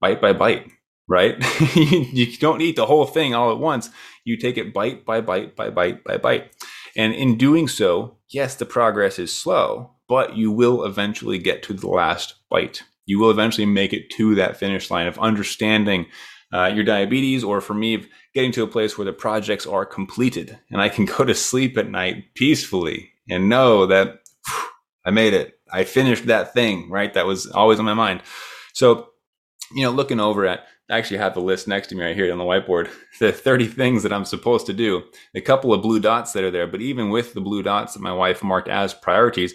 bite 0.00 0.20
by 0.20 0.32
bite, 0.32 0.70
right? 1.08 1.36
you 1.74 2.36
don't 2.36 2.60
eat 2.60 2.76
the 2.76 2.86
whole 2.86 3.06
thing 3.06 3.34
all 3.34 3.50
at 3.50 3.58
once. 3.58 3.90
You 4.24 4.36
take 4.36 4.58
it 4.58 4.74
bite 4.74 5.04
by 5.04 5.20
bite 5.20 5.56
by 5.56 5.70
bite 5.70 6.04
by 6.04 6.18
bite. 6.18 6.52
And 6.96 7.14
in 7.14 7.38
doing 7.38 7.68
so, 7.68 8.18
yes, 8.28 8.54
the 8.54 8.66
progress 8.66 9.18
is 9.18 9.34
slow, 9.34 9.92
but 10.08 10.36
you 10.36 10.50
will 10.50 10.84
eventually 10.84 11.38
get 11.38 11.62
to 11.64 11.72
the 11.72 11.88
last 11.88 12.34
bite. 12.50 12.82
You 13.06 13.18
will 13.18 13.30
eventually 13.30 13.66
make 13.66 13.92
it 13.92 14.10
to 14.16 14.34
that 14.34 14.56
finish 14.56 14.90
line 14.90 15.06
of 15.06 15.18
understanding 15.18 16.06
uh, 16.52 16.66
your 16.66 16.84
diabetes, 16.84 17.44
or 17.44 17.60
for 17.60 17.74
me, 17.74 18.06
getting 18.34 18.52
to 18.52 18.62
a 18.62 18.68
place 18.68 18.96
where 18.96 19.04
the 19.04 19.12
projects 19.12 19.66
are 19.66 19.84
completed 19.84 20.58
and 20.70 20.80
I 20.80 20.88
can 20.88 21.04
go 21.04 21.24
to 21.24 21.34
sleep 21.34 21.76
at 21.76 21.90
night 21.90 22.34
peacefully 22.34 23.10
and 23.28 23.48
know 23.48 23.86
that 23.86 24.20
I 25.04 25.10
made 25.10 25.34
it. 25.34 25.58
I 25.72 25.84
finished 25.84 26.26
that 26.26 26.54
thing, 26.54 26.90
right? 26.90 27.12
That 27.14 27.26
was 27.26 27.46
always 27.46 27.78
on 27.78 27.84
my 27.84 27.94
mind. 27.94 28.22
So, 28.72 29.08
you 29.74 29.82
know, 29.82 29.90
looking 29.90 30.20
over 30.20 30.46
at, 30.46 30.66
I 30.90 30.98
actually 30.98 31.18
have 31.18 31.34
the 31.34 31.40
list 31.40 31.68
next 31.68 31.88
to 31.88 31.94
me 31.94 32.04
right 32.04 32.16
here 32.16 32.32
on 32.32 32.38
the 32.38 32.44
whiteboard, 32.44 32.90
the 33.20 33.32
30 33.32 33.66
things 33.66 34.02
that 34.02 34.12
I'm 34.12 34.24
supposed 34.24 34.66
to 34.66 34.72
do, 34.72 35.04
a 35.34 35.40
couple 35.40 35.72
of 35.72 35.82
blue 35.82 36.00
dots 36.00 36.32
that 36.32 36.44
are 36.44 36.50
there. 36.50 36.66
But 36.66 36.80
even 36.80 37.10
with 37.10 37.34
the 37.34 37.40
blue 37.40 37.62
dots 37.62 37.94
that 37.94 38.00
my 38.00 38.12
wife 38.12 38.42
marked 38.42 38.68
as 38.68 38.94
priorities, 38.94 39.54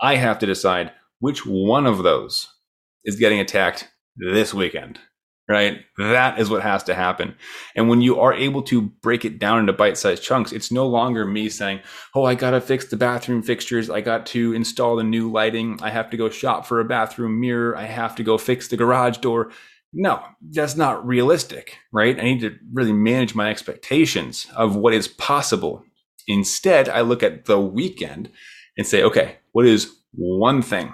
I 0.00 0.16
have 0.16 0.38
to 0.40 0.46
decide 0.46 0.92
which 1.20 1.46
one 1.46 1.86
of 1.86 2.02
those 2.02 2.48
is 3.04 3.16
getting 3.16 3.40
attacked 3.40 3.88
this 4.16 4.52
weekend 4.52 4.98
right? 5.48 5.80
That 5.98 6.38
is 6.38 6.48
what 6.48 6.62
has 6.62 6.82
to 6.84 6.94
happen. 6.94 7.34
And 7.76 7.88
when 7.88 8.00
you 8.00 8.18
are 8.20 8.32
able 8.32 8.62
to 8.64 8.82
break 8.82 9.24
it 9.24 9.38
down 9.38 9.58
into 9.58 9.72
bite 9.72 9.98
sized 9.98 10.22
chunks, 10.22 10.52
it's 10.52 10.72
no 10.72 10.86
longer 10.86 11.24
me 11.26 11.48
saying, 11.48 11.80
Oh, 12.14 12.24
I 12.24 12.34
got 12.34 12.52
to 12.52 12.60
fix 12.60 12.86
the 12.86 12.96
bathroom 12.96 13.42
fixtures. 13.42 13.90
I 13.90 14.00
got 14.00 14.26
to 14.26 14.54
install 14.54 14.96
the 14.96 15.04
new 15.04 15.30
lighting. 15.30 15.78
I 15.82 15.90
have 15.90 16.10
to 16.10 16.16
go 16.16 16.30
shop 16.30 16.66
for 16.66 16.80
a 16.80 16.84
bathroom 16.84 17.40
mirror. 17.40 17.76
I 17.76 17.84
have 17.84 18.14
to 18.16 18.22
go 18.22 18.38
fix 18.38 18.68
the 18.68 18.76
garage 18.76 19.18
door. 19.18 19.50
No, 19.94 20.22
that's 20.50 20.76
not 20.76 21.06
realistic, 21.06 21.78
right? 21.92 22.18
I 22.18 22.22
need 22.22 22.40
to 22.40 22.56
really 22.72 22.92
manage 22.92 23.34
my 23.34 23.48
expectations 23.48 24.46
of 24.54 24.76
what 24.76 24.92
is 24.92 25.08
possible. 25.08 25.84
Instead, 26.26 26.88
I 26.88 27.02
look 27.02 27.22
at 27.22 27.44
the 27.44 27.60
weekend 27.60 28.30
and 28.76 28.86
say, 28.86 29.02
okay, 29.02 29.36
what 29.52 29.66
is 29.66 29.94
one 30.12 30.62
thing 30.62 30.92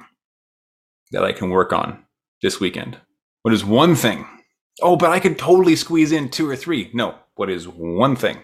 that 1.13 1.25
I 1.25 1.33
can 1.33 1.51
work 1.51 1.73
on 1.73 2.05
this 2.43 2.61
weekend? 2.61 2.99
What 3.43 3.55
is 3.55 3.65
one 3.65 3.95
thing 3.95 4.27
Oh, 4.83 4.97
but 4.97 5.11
I 5.11 5.21
could 5.21 5.39
totally 5.39 5.77
squeeze 5.77 6.13
in 6.13 6.29
two 6.29 6.49
or 6.49 6.57
three. 6.57 6.91
No, 6.93 7.17
what 7.35 7.51
is 7.51 7.69
one 7.69 8.17
thing? 8.17 8.39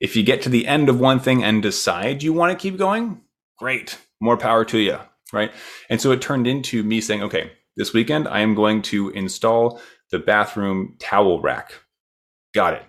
If 0.00 0.16
you 0.16 0.22
get 0.22 0.42
to 0.42 0.48
the 0.48 0.66
end 0.66 0.88
of 0.88 1.00
one 1.00 1.20
thing 1.20 1.44
and 1.44 1.62
decide 1.62 2.22
you 2.22 2.32
want 2.32 2.52
to 2.52 2.60
keep 2.60 2.76
going, 2.76 3.22
great, 3.58 3.98
more 4.20 4.36
power 4.36 4.64
to 4.66 4.78
you, 4.78 4.98
right? 5.32 5.52
And 5.88 6.00
so 6.00 6.10
it 6.10 6.20
turned 6.20 6.46
into 6.46 6.82
me 6.82 7.00
saying, 7.00 7.22
okay, 7.22 7.52
This 7.76 7.92
weekend, 7.92 8.28
I 8.28 8.40
am 8.40 8.54
going 8.54 8.82
to 8.82 9.10
install 9.10 9.80
the 10.10 10.18
bathroom 10.18 10.96
towel 11.00 11.40
rack. 11.40 11.72
Got 12.54 12.74
it. 12.74 12.82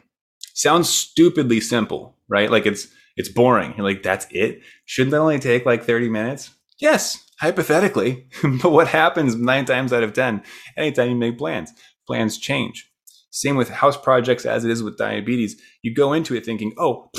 Sounds 0.54 0.90
stupidly 0.90 1.60
simple, 1.60 2.18
right? 2.30 2.52
Like 2.52 2.66
it's 2.66 2.88
it's 3.18 3.30
boring. 3.30 3.74
You're 3.76 3.86
like, 3.86 4.04
that's 4.04 4.28
it? 4.30 4.62
Shouldn't 4.86 5.12
that 5.12 5.20
only 5.20 5.40
take 5.40 5.66
like 5.66 5.84
30 5.84 6.10
minutes? 6.10 6.52
Yes, 6.80 7.24
hypothetically. 7.40 8.28
but 8.62 8.72
what 8.72 8.88
happens 8.90 9.36
nine 9.36 9.66
times 9.66 9.94
out 9.94 10.04
of 10.04 10.14
10 10.14 10.44
anytime 10.78 11.10
you 11.10 11.16
make 11.16 11.38
plans? 11.38 11.72
Plans 12.06 12.38
change. 12.38 12.92
Same 13.32 13.56
with 13.56 13.70
house 13.70 13.98
projects 13.98 14.46
as 14.46 14.64
it 14.64 14.72
is 14.72 14.84
with 14.84 14.98
diabetes. 14.98 15.60
You 15.82 15.94
go 15.94 16.14
into 16.14 16.36
it 16.36 16.46
thinking, 16.46 16.74
oh, 16.78 17.10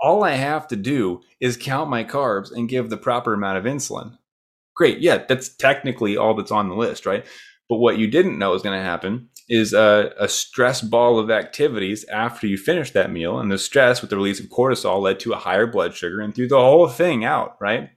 all 0.00 0.24
I 0.24 0.32
have 0.32 0.66
to 0.68 0.76
do 0.76 1.20
is 1.40 1.56
count 1.56 1.88
my 1.88 2.04
carbs 2.04 2.50
and 2.52 2.68
give 2.68 2.90
the 2.90 2.96
proper 2.96 3.32
amount 3.32 3.58
of 3.58 3.64
insulin. 3.64 4.18
Great. 4.76 4.98
Yeah, 4.98 5.24
that's 5.28 5.48
technically 5.48 6.16
all 6.16 6.34
that's 6.34 6.50
on 6.50 6.68
the 6.68 6.74
list, 6.74 7.06
right? 7.06 7.24
But 7.68 7.78
what 7.78 7.98
you 7.98 8.06
didn't 8.06 8.38
know 8.38 8.54
is 8.54 8.62
going 8.62 8.78
to 8.78 8.84
happen 8.84 9.28
is 9.48 9.72
a, 9.72 10.12
a, 10.18 10.28
stress 10.28 10.80
ball 10.80 11.18
of 11.18 11.30
activities 11.30 12.04
after 12.04 12.46
you 12.46 12.56
finish 12.56 12.90
that 12.92 13.10
meal. 13.10 13.38
And 13.38 13.50
the 13.50 13.58
stress 13.58 14.00
with 14.00 14.10
the 14.10 14.16
release 14.16 14.40
of 14.40 14.46
cortisol 14.46 15.02
led 15.02 15.20
to 15.20 15.32
a 15.32 15.38
higher 15.38 15.66
blood 15.66 15.94
sugar 15.94 16.20
and 16.20 16.34
threw 16.34 16.48
the 16.48 16.58
whole 16.58 16.88
thing 16.88 17.24
out, 17.24 17.56
right? 17.60 17.90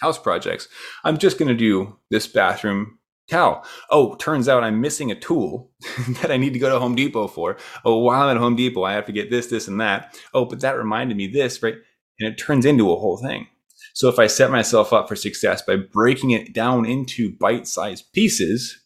House 0.00 0.18
projects. 0.18 0.68
I'm 1.04 1.18
just 1.18 1.38
going 1.38 1.48
to 1.48 1.54
do 1.54 1.98
this 2.10 2.26
bathroom 2.26 2.98
towel. 3.30 3.64
Oh, 3.90 4.14
turns 4.16 4.48
out 4.48 4.64
I'm 4.64 4.80
missing 4.80 5.10
a 5.10 5.18
tool 5.18 5.70
that 6.20 6.30
I 6.30 6.36
need 6.36 6.52
to 6.52 6.58
go 6.58 6.70
to 6.70 6.78
Home 6.78 6.94
Depot 6.94 7.28
for. 7.28 7.56
Oh, 7.84 7.98
while 7.98 8.22
I'm 8.22 8.36
at 8.36 8.40
Home 8.40 8.56
Depot, 8.56 8.84
I 8.84 8.92
have 8.92 9.06
to 9.06 9.12
get 9.12 9.30
this, 9.30 9.46
this, 9.46 9.68
and 9.68 9.80
that. 9.80 10.18
Oh, 10.34 10.44
but 10.44 10.60
that 10.60 10.76
reminded 10.76 11.16
me 11.16 11.28
this, 11.28 11.62
right? 11.62 11.76
And 12.20 12.28
it 12.28 12.36
turns 12.36 12.66
into 12.66 12.92
a 12.92 12.96
whole 12.96 13.16
thing. 13.16 13.48
So 13.94 14.08
if 14.08 14.18
I 14.18 14.26
set 14.26 14.50
myself 14.50 14.92
up 14.92 15.08
for 15.08 15.16
success 15.16 15.62
by 15.62 15.76
breaking 15.76 16.30
it 16.30 16.52
down 16.52 16.86
into 16.86 17.36
bite 17.38 17.66
sized 17.66 18.12
pieces, 18.12 18.82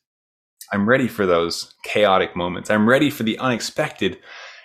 I'm 0.73 0.89
ready 0.89 1.07
for 1.09 1.27
those 1.27 1.75
chaotic 1.85 2.35
moments. 2.35 2.71
I'm 2.71 2.89
ready 2.89 3.09
for 3.09 3.23
the 3.23 3.39
unexpected, 3.39 4.19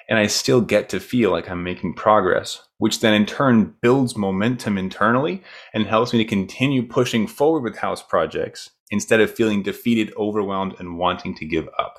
and 0.09 0.17
I 0.17 0.27
still 0.27 0.61
get 0.61 0.89
to 0.89 0.99
feel 0.99 1.31
like 1.31 1.49
I'm 1.49 1.63
making 1.63 1.93
progress, 1.93 2.61
which 2.79 3.01
then 3.01 3.13
in 3.13 3.25
turn 3.25 3.75
builds 3.81 4.17
momentum 4.17 4.77
internally 4.77 5.43
and 5.73 5.85
helps 5.85 6.11
me 6.11 6.19
to 6.19 6.25
continue 6.25 6.87
pushing 6.87 7.27
forward 7.27 7.63
with 7.63 7.77
house 7.77 8.01
projects 8.01 8.71
instead 8.89 9.21
of 9.21 9.33
feeling 9.33 9.63
defeated, 9.63 10.11
overwhelmed, 10.17 10.75
and 10.79 10.97
wanting 10.97 11.35
to 11.35 11.45
give 11.45 11.69
up. 11.77 11.97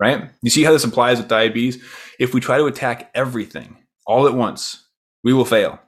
Right? 0.00 0.30
You 0.42 0.50
see 0.50 0.64
how 0.64 0.72
this 0.72 0.84
applies 0.84 1.18
with 1.18 1.28
diabetes? 1.28 1.82
If 2.18 2.34
we 2.34 2.40
try 2.40 2.58
to 2.58 2.66
attack 2.66 3.10
everything 3.14 3.76
all 4.06 4.26
at 4.26 4.34
once, 4.34 4.88
we 5.22 5.32
will 5.32 5.44
fail. 5.44 5.80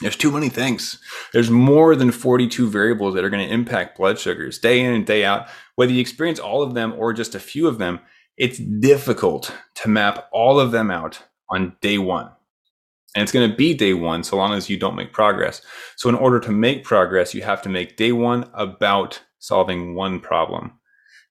There's 0.00 0.16
too 0.16 0.30
many 0.30 0.48
things. 0.48 0.98
There's 1.32 1.50
more 1.50 1.96
than 1.96 2.12
42 2.12 2.70
variables 2.70 3.14
that 3.14 3.24
are 3.24 3.30
going 3.30 3.46
to 3.46 3.52
impact 3.52 3.98
blood 3.98 4.18
sugars 4.18 4.58
day 4.58 4.80
in 4.80 4.92
and 4.92 5.04
day 5.04 5.24
out. 5.24 5.48
Whether 5.74 5.92
you 5.92 6.00
experience 6.00 6.38
all 6.38 6.62
of 6.62 6.74
them 6.74 6.94
or 6.96 7.12
just 7.12 7.34
a 7.34 7.40
few 7.40 7.66
of 7.66 7.78
them, 7.78 8.00
it's 8.36 8.58
difficult 8.58 9.52
to 9.76 9.88
map 9.88 10.28
all 10.32 10.60
of 10.60 10.70
them 10.70 10.90
out 10.90 11.24
on 11.50 11.76
day 11.80 11.98
one. 11.98 12.30
And 13.16 13.22
it's 13.22 13.32
going 13.32 13.50
to 13.50 13.56
be 13.56 13.74
day 13.74 13.94
one 13.94 14.22
so 14.22 14.36
long 14.36 14.52
as 14.52 14.70
you 14.70 14.76
don't 14.76 14.94
make 14.94 15.12
progress. 15.12 15.62
So, 15.96 16.08
in 16.08 16.14
order 16.14 16.38
to 16.40 16.52
make 16.52 16.84
progress, 16.84 17.34
you 17.34 17.42
have 17.42 17.62
to 17.62 17.68
make 17.68 17.96
day 17.96 18.12
one 18.12 18.48
about 18.54 19.20
solving 19.40 19.94
one 19.94 20.20
problem. 20.20 20.78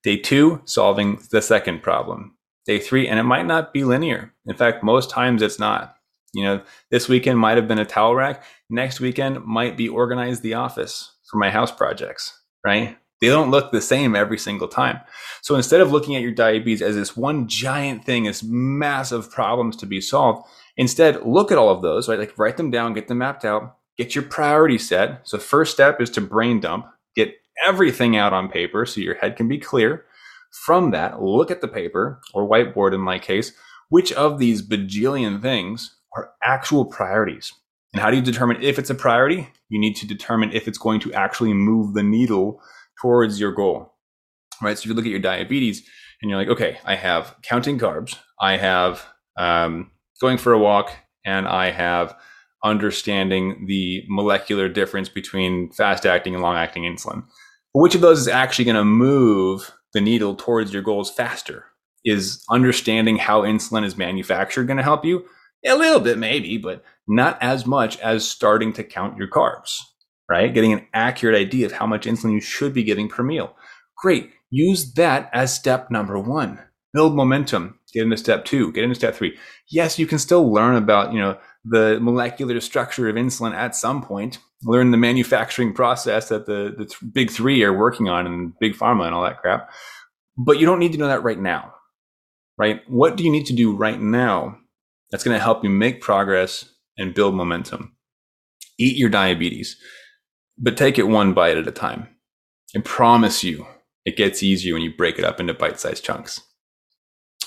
Day 0.04 0.18
two, 0.18 0.62
solving 0.66 1.22
the 1.32 1.42
second 1.42 1.84
problem. 1.84 2.36
Day 2.66 2.80
three, 2.80 3.08
and 3.08 3.20
it 3.20 3.24
might 3.24 3.46
not 3.46 3.74
be 3.74 3.84
linear. 3.86 4.34
In 4.46 4.56
fact, 4.56 4.84
most 4.84 5.10
times 5.10 5.42
it's 5.42 5.60
not. 5.60 5.97
You 6.34 6.44
know, 6.44 6.62
this 6.92 7.08
weekend 7.08 7.40
might 7.40 7.58
have 7.58 7.68
been 7.68 7.80
a 7.80 7.86
towel 7.86 8.16
rack. 8.16 8.44
Next 8.70 9.00
weekend 9.00 9.44
might 9.46 9.78
be 9.78 9.88
organize 9.88 10.42
the 10.42 10.54
office 10.56 11.14
for 11.30 11.38
my 11.38 11.50
house 11.50 11.72
projects, 11.72 12.42
right? 12.66 12.98
They 13.20 13.28
don't 13.28 13.50
look 13.50 13.72
the 13.72 13.82
same 13.82 14.16
every 14.16 14.38
single 14.38 14.68
time. 14.68 15.00
So 15.42 15.56
instead 15.56 15.82
of 15.82 15.92
looking 15.92 16.16
at 16.16 16.22
your 16.22 16.34
diabetes 16.34 16.82
as 16.82 16.96
this 16.96 17.18
one 17.18 17.48
giant 17.48 18.06
thing, 18.06 18.26
this 18.26 18.44
massive 18.44 19.32
problems 19.32 19.76
to 19.78 19.86
be 19.86 20.02
solved, 20.02 20.48
instead 20.76 21.26
look 21.26 21.52
at 21.52 21.58
all 21.58 21.70
of 21.70 21.82
those, 21.82 22.08
right? 22.08 22.20
Like 22.20 22.38
write 22.38 22.58
them 22.58 22.70
down, 22.70 22.94
get 22.94 23.08
them 23.08 23.18
mapped 23.20 23.44
out, 23.44 23.78
get 23.98 24.14
your 24.14 24.24
priority 24.24 24.78
set. 24.78 25.28
So 25.28 25.40
first 25.40 25.74
step 25.74 26.00
is 26.00 26.12
to 26.12 26.22
brain 26.22 26.60
dump, 26.60 26.86
get 27.16 27.34
everything 27.66 28.16
out 28.16 28.34
on 28.34 28.50
paper 28.50 28.86
so 28.86 29.02
your 29.02 29.16
head 29.16 29.36
can 29.36 29.48
be 29.48 29.58
clear. 29.58 30.06
From 30.52 30.92
that, 30.92 31.22
look 31.22 31.50
at 31.50 31.62
the 31.62 31.68
paper 31.68 32.22
or 32.34 32.48
whiteboard 32.48 32.94
in 32.94 33.02
my 33.02 33.18
case, 33.18 33.54
which 33.90 34.14
of 34.14 34.38
these 34.38 34.62
bajillion 34.62 35.42
things 35.42 35.97
are 36.18 36.32
actual 36.44 36.86
priorities. 36.86 37.54
And 37.94 38.02
how 38.02 38.10
do 38.10 38.18
you 38.18 38.24
determine 38.24 38.62
if 38.62 38.78
it's 38.78 38.90
a 38.90 38.96
priority? 38.96 39.50
You 39.70 39.80
need 39.80 39.96
to 39.98 40.08
determine 40.08 40.52
if 40.52 40.68
it's 40.68 40.78
going 40.78 41.00
to 41.02 41.14
actually 41.14 41.54
move 41.54 41.94
the 41.94 42.04
needle 42.04 42.62
towards 43.02 43.40
your 43.40 43.52
goal. 43.52 43.94
Right. 44.62 44.78
So 44.78 44.82
if 44.82 44.86
you 44.88 44.94
look 44.96 45.06
at 45.06 45.12
your 45.12 45.20
diabetes 45.20 45.88
and 46.22 46.30
you're 46.30 46.40
like, 46.40 46.50
okay, 46.50 46.80
I 46.84 46.96
have 46.96 47.36
counting 47.44 47.78
carbs, 47.78 48.18
I 48.42 48.58
have 48.58 49.06
um, 49.38 49.92
going 50.20 50.38
for 50.38 50.52
a 50.52 50.60
walk, 50.60 50.92
and 51.24 51.48
I 51.48 51.70
have 51.70 52.16
understanding 52.64 53.66
the 53.68 54.04
molecular 54.10 54.68
difference 54.68 55.10
between 55.10 55.72
fast 55.72 56.06
acting 56.06 56.34
and 56.34 56.42
long 56.42 56.56
acting 56.56 56.84
insulin. 56.84 57.24
Which 57.74 57.94
of 57.94 58.02
those 58.02 58.20
is 58.20 58.28
actually 58.28 58.66
going 58.66 58.78
to 58.78 58.84
move 58.84 59.72
the 59.94 60.02
needle 60.02 60.36
towards 60.36 60.74
your 60.74 60.82
goals 60.82 61.12
faster? 61.12 61.66
Is 62.04 62.44
understanding 62.50 63.18
how 63.18 63.42
insulin 63.42 63.86
is 63.86 63.98
manufactured 63.98 64.66
going 64.66 64.78
to 64.78 64.84
help 64.84 65.06
you? 65.06 65.26
A 65.66 65.76
little 65.76 66.00
bit, 66.00 66.18
maybe, 66.18 66.58
but 66.58 66.84
not 67.08 67.42
as 67.42 67.66
much 67.66 67.98
as 68.00 68.30
starting 68.30 68.74
to 68.74 68.84
count 68.84 69.18
your 69.18 69.30
carbs, 69.30 69.80
right? 70.30 70.54
Getting 70.54 70.74
an 70.74 70.88
accurate 70.94 71.36
idea 71.36 71.66
of 71.66 71.72
how 71.72 71.88
much 71.88 72.06
insulin 72.06 72.34
you 72.34 72.42
should 72.42 72.74
be 72.74 72.84
giving 72.84 73.10
per 73.10 73.24
meal. 73.24 73.56
Great. 73.98 74.32
Use 74.50 74.94
that 74.94 75.30
as 75.34 75.54
step 75.54 75.90
number 75.90 76.20
one. 76.20 76.60
Build 76.94 77.16
momentum. 77.16 77.80
Get 77.94 78.04
into 78.04 78.18
step 78.18 78.46
two. 78.46 78.72
Get 78.72 78.84
into 78.84 78.96
step 78.96 79.16
three. 79.16 79.38
Yes, 79.70 79.98
you 79.98 80.06
can 80.06 80.20
still 80.20 80.52
learn 80.52 80.76
about, 80.76 81.14
you 81.14 81.20
know, 81.20 81.38
the 81.66 82.00
molecular 82.00 82.60
structure 82.62 83.10
of 83.10 83.16
insulin 83.16 83.54
at 83.54 83.76
some 83.76 84.02
point. 84.02 84.40
Learn 84.64 84.92
the 84.92 84.98
manufacturing 84.98 85.74
process 85.74 86.30
that 86.30 86.46
the, 86.46 86.74
the 86.78 86.86
th- 86.86 87.14
big 87.14 87.30
three 87.30 87.64
are 87.64 87.78
working 87.78 88.10
on 88.10 88.26
and 88.26 88.54
big 88.60 88.74
pharma 88.74 89.06
and 89.06 89.14
all 89.14 89.24
that 89.24 89.42
crap. 89.42 89.70
But 90.38 90.60
you 90.60 90.66
don't 90.66 90.80
need 90.80 90.94
to 90.94 90.98
know 90.98 91.08
that 91.08 91.24
right 91.24 91.40
now, 91.40 91.74
right? 92.58 92.82
What 92.88 93.18
do 93.18 93.24
you 93.24 93.32
need 93.32 93.48
to 93.48 93.54
do 93.54 93.76
right 93.76 94.00
now 94.00 94.58
that's 95.12 95.24
going 95.24 95.38
to 95.38 95.44
help 95.44 95.64
you 95.64 95.70
make 95.70 96.02
progress 96.02 96.66
and 96.98 97.14
build 97.14 97.36
momentum. 97.36 97.96
Eat 98.80 98.98
your 98.98 99.10
diabetes, 99.10 99.78
but 100.58 100.78
take 100.78 100.98
it 101.00 101.08
one 101.08 101.34
bite 101.34 101.58
at 101.58 101.68
a 101.68 101.72
time. 101.72 102.08
I 102.76 102.82
promise 102.82 103.44
you, 103.44 103.66
it 104.06 104.18
gets 104.18 104.44
easier 104.44 104.74
when 104.74 104.84
you 104.84 104.96
break 104.96 105.18
it 105.18 105.26
up 105.26 105.40
into 105.40 105.54
bite 105.54 105.80
sized 105.80 106.04
chunks. 106.04 106.42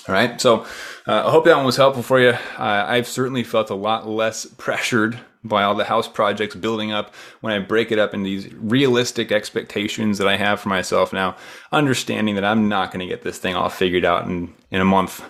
All 0.07 0.15
right. 0.15 0.41
So 0.41 0.61
uh, 1.07 1.27
I 1.27 1.31
hope 1.31 1.45
that 1.45 1.55
one 1.55 1.65
was 1.65 1.75
helpful 1.75 2.01
for 2.01 2.19
you. 2.19 2.29
Uh, 2.29 2.85
I've 2.87 3.07
certainly 3.07 3.43
felt 3.43 3.69
a 3.69 3.75
lot 3.75 4.07
less 4.07 4.45
pressured 4.57 5.19
by 5.43 5.63
all 5.63 5.75
the 5.75 5.85
house 5.85 6.07
projects 6.07 6.55
building 6.55 6.91
up 6.91 7.13
when 7.41 7.53
I 7.53 7.59
break 7.59 7.91
it 7.91 7.99
up 7.99 8.13
into 8.13 8.25
these 8.25 8.51
realistic 8.53 9.31
expectations 9.31 10.17
that 10.17 10.27
I 10.27 10.37
have 10.37 10.59
for 10.59 10.69
myself 10.69 11.13
now, 11.13 11.35
understanding 11.71 12.35
that 12.35 12.45
I'm 12.45 12.69
not 12.69 12.91
going 12.91 12.99
to 12.99 13.11
get 13.11 13.23
this 13.23 13.39
thing 13.39 13.55
all 13.55 13.69
figured 13.69 14.05
out 14.05 14.25
in, 14.27 14.53
in 14.69 14.81
a 14.81 14.85
month 14.85 15.23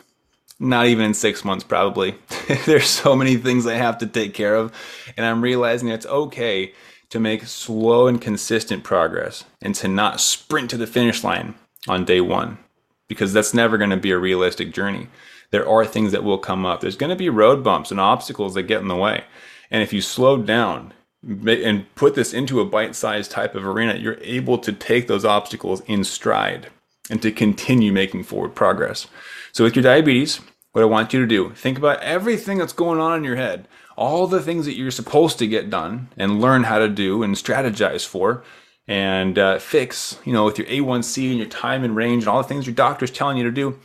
not 0.61 0.85
even 0.85 1.05
in 1.05 1.13
six 1.15 1.43
months, 1.43 1.63
probably. 1.63 2.15
There's 2.65 2.87
so 2.87 3.15
many 3.15 3.35
things 3.35 3.65
I 3.65 3.73
have 3.73 3.97
to 3.97 4.07
take 4.07 4.35
care 4.35 4.55
of. 4.55 4.71
And 5.17 5.25
I'm 5.25 5.41
realizing 5.41 5.89
it's 5.89 6.05
okay 6.05 6.73
to 7.09 7.19
make 7.19 7.45
slow 7.45 8.07
and 8.07 8.21
consistent 8.21 8.83
progress 8.83 9.43
and 9.61 9.73
to 9.75 9.87
not 9.87 10.21
sprint 10.21 10.69
to 10.69 10.77
the 10.77 10.87
finish 10.87 11.23
line 11.23 11.55
on 11.87 12.05
day 12.05 12.21
one 12.21 12.59
because 13.07 13.33
that's 13.33 13.55
never 13.55 13.77
going 13.77 13.89
to 13.89 13.97
be 13.97 14.11
a 14.11 14.17
realistic 14.19 14.71
journey. 14.71 15.07
There 15.49 15.67
are 15.67 15.85
things 15.85 16.11
that 16.11 16.23
will 16.23 16.37
come 16.37 16.65
up. 16.65 16.79
There's 16.79 16.95
going 16.95 17.09
to 17.09 17.15
be 17.15 17.27
road 17.27 17.63
bumps 17.63 17.89
and 17.89 17.99
obstacles 17.99 18.53
that 18.53 18.63
get 18.63 18.81
in 18.81 18.87
the 18.87 18.95
way. 18.95 19.23
And 19.71 19.81
if 19.81 19.91
you 19.91 19.99
slow 19.99 20.37
down 20.37 20.93
and 21.27 21.93
put 21.95 22.13
this 22.13 22.33
into 22.33 22.61
a 22.61 22.65
bite 22.65 22.95
sized 22.95 23.31
type 23.31 23.55
of 23.55 23.65
arena, 23.65 23.95
you're 23.95 24.19
able 24.21 24.59
to 24.59 24.71
take 24.71 25.07
those 25.07 25.25
obstacles 25.25 25.81
in 25.87 26.03
stride 26.03 26.67
and 27.09 27.19
to 27.23 27.31
continue 27.31 27.91
making 27.91 28.23
forward 28.23 28.55
progress. 28.55 29.07
So, 29.51 29.65
with 29.65 29.75
your 29.75 29.83
diabetes, 29.83 30.39
what 30.71 30.81
I 30.81 30.85
want 30.85 31.13
you 31.13 31.19
to 31.19 31.27
do. 31.27 31.51
Think 31.51 31.77
about 31.77 32.01
everything 32.01 32.57
that's 32.57 32.73
going 32.73 32.99
on 32.99 33.17
in 33.17 33.23
your 33.23 33.35
head, 33.35 33.67
all 33.97 34.27
the 34.27 34.41
things 34.41 34.65
that 34.65 34.77
you're 34.77 34.91
supposed 34.91 35.37
to 35.39 35.47
get 35.47 35.69
done 35.69 36.09
and 36.17 36.41
learn 36.41 36.63
how 36.63 36.79
to 36.79 36.87
do 36.87 37.23
and 37.23 37.35
strategize 37.35 38.05
for 38.05 38.43
and 38.87 39.37
uh, 39.37 39.59
fix, 39.59 40.17
you 40.25 40.33
know, 40.33 40.45
with 40.45 40.57
your 40.57 40.67
A1C 40.67 41.29
and 41.29 41.37
your 41.37 41.47
time 41.47 41.83
in 41.83 41.95
range 41.95 42.23
and 42.23 42.29
all 42.29 42.41
the 42.41 42.47
things 42.47 42.65
your 42.65 42.75
doctor's 42.75 43.11
telling 43.11 43.37
you 43.37 43.43
to 43.43 43.51
do. 43.51 43.79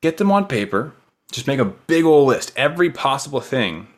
Get 0.00 0.16
them 0.16 0.30
on 0.30 0.46
paper. 0.46 0.92
Just 1.30 1.46
make 1.46 1.58
a 1.58 1.64
big 1.64 2.04
old 2.04 2.28
list, 2.28 2.52
every 2.56 2.90
possible 2.90 3.40
thing 3.40 3.88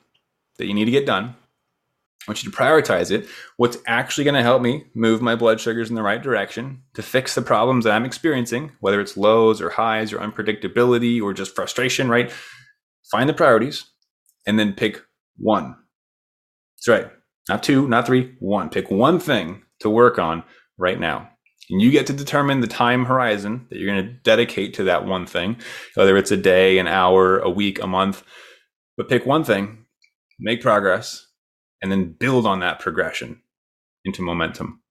that 0.59 0.67
you 0.67 0.75
need 0.75 0.87
to 0.87 0.91
get 0.91 1.07
done. 1.07 1.37
Want 2.31 2.45
you 2.45 2.51
to 2.53 2.57
prioritize 2.57 3.11
it. 3.11 3.27
What's 3.57 3.79
actually 3.89 4.23
going 4.23 4.37
to 4.37 4.43
help 4.43 4.63
me 4.63 4.85
move 4.95 5.21
my 5.21 5.35
blood 5.35 5.61
sugars 5.61 5.89
in 5.89 5.97
the 5.97 6.03
right 6.05 6.23
direction 6.23 6.81
to 6.95 7.03
fix 7.03 7.35
the 7.35 7.43
problems 7.43 7.85
that 7.85 7.93
I'm 7.93 8.05
experiencing, 8.05 8.71
whether 8.79 9.01
it's 9.01 9.17
lows 9.17 9.61
or 9.61 9.69
highs 9.69 10.13
or 10.13 10.21
unpredictability 10.21 11.21
or 11.21 11.33
just 11.33 11.57
frustration, 11.57 12.09
right? 12.09 12.33
Find 13.11 13.29
the 13.29 13.35
priorities 13.35 13.85
and 14.47 14.61
then 14.61 14.75
pick 14.75 15.03
one. 15.39 15.75
That's 16.77 16.87
right. 16.87 17.11
Not 17.49 17.65
two, 17.65 17.89
not 17.89 18.07
three, 18.07 18.37
one. 18.39 18.71
Pick 18.71 18.93
one 18.93 19.19
thing 19.19 19.65
to 19.81 19.91
work 19.91 20.21
on 20.21 20.45
right 20.79 21.01
now. 21.01 21.31
And 21.69 21.83
you 21.83 21.91
get 21.91 22.07
to 22.07 22.13
determine 22.13 22.61
the 22.61 22.69
time 22.69 23.07
horizon 23.07 23.67
that 23.71 23.79
you're 23.81 23.93
going 23.93 24.07
to 24.07 24.13
dedicate 24.23 24.75
to 24.75 24.85
that 24.85 25.05
one 25.05 25.27
thing, 25.27 25.57
whether 25.97 26.17
it's 26.17 26.31
a 26.31 26.37
day, 26.37 26.79
an 26.79 26.87
hour, 26.87 27.41
a 27.41 27.51
week, 27.51 27.83
a 27.83 27.89
month. 27.89 28.23
But 28.97 29.09
pick 29.09 29.27
one 29.27 29.43
thing, 29.43 29.87
make 30.39 30.63
progress, 30.63 31.27
and 31.83 31.91
then 31.91 32.13
build 32.13 32.47
on 32.47 32.61
that 32.61 32.79
progression 32.79 33.43
into 34.05 34.23
momentum. 34.23 34.83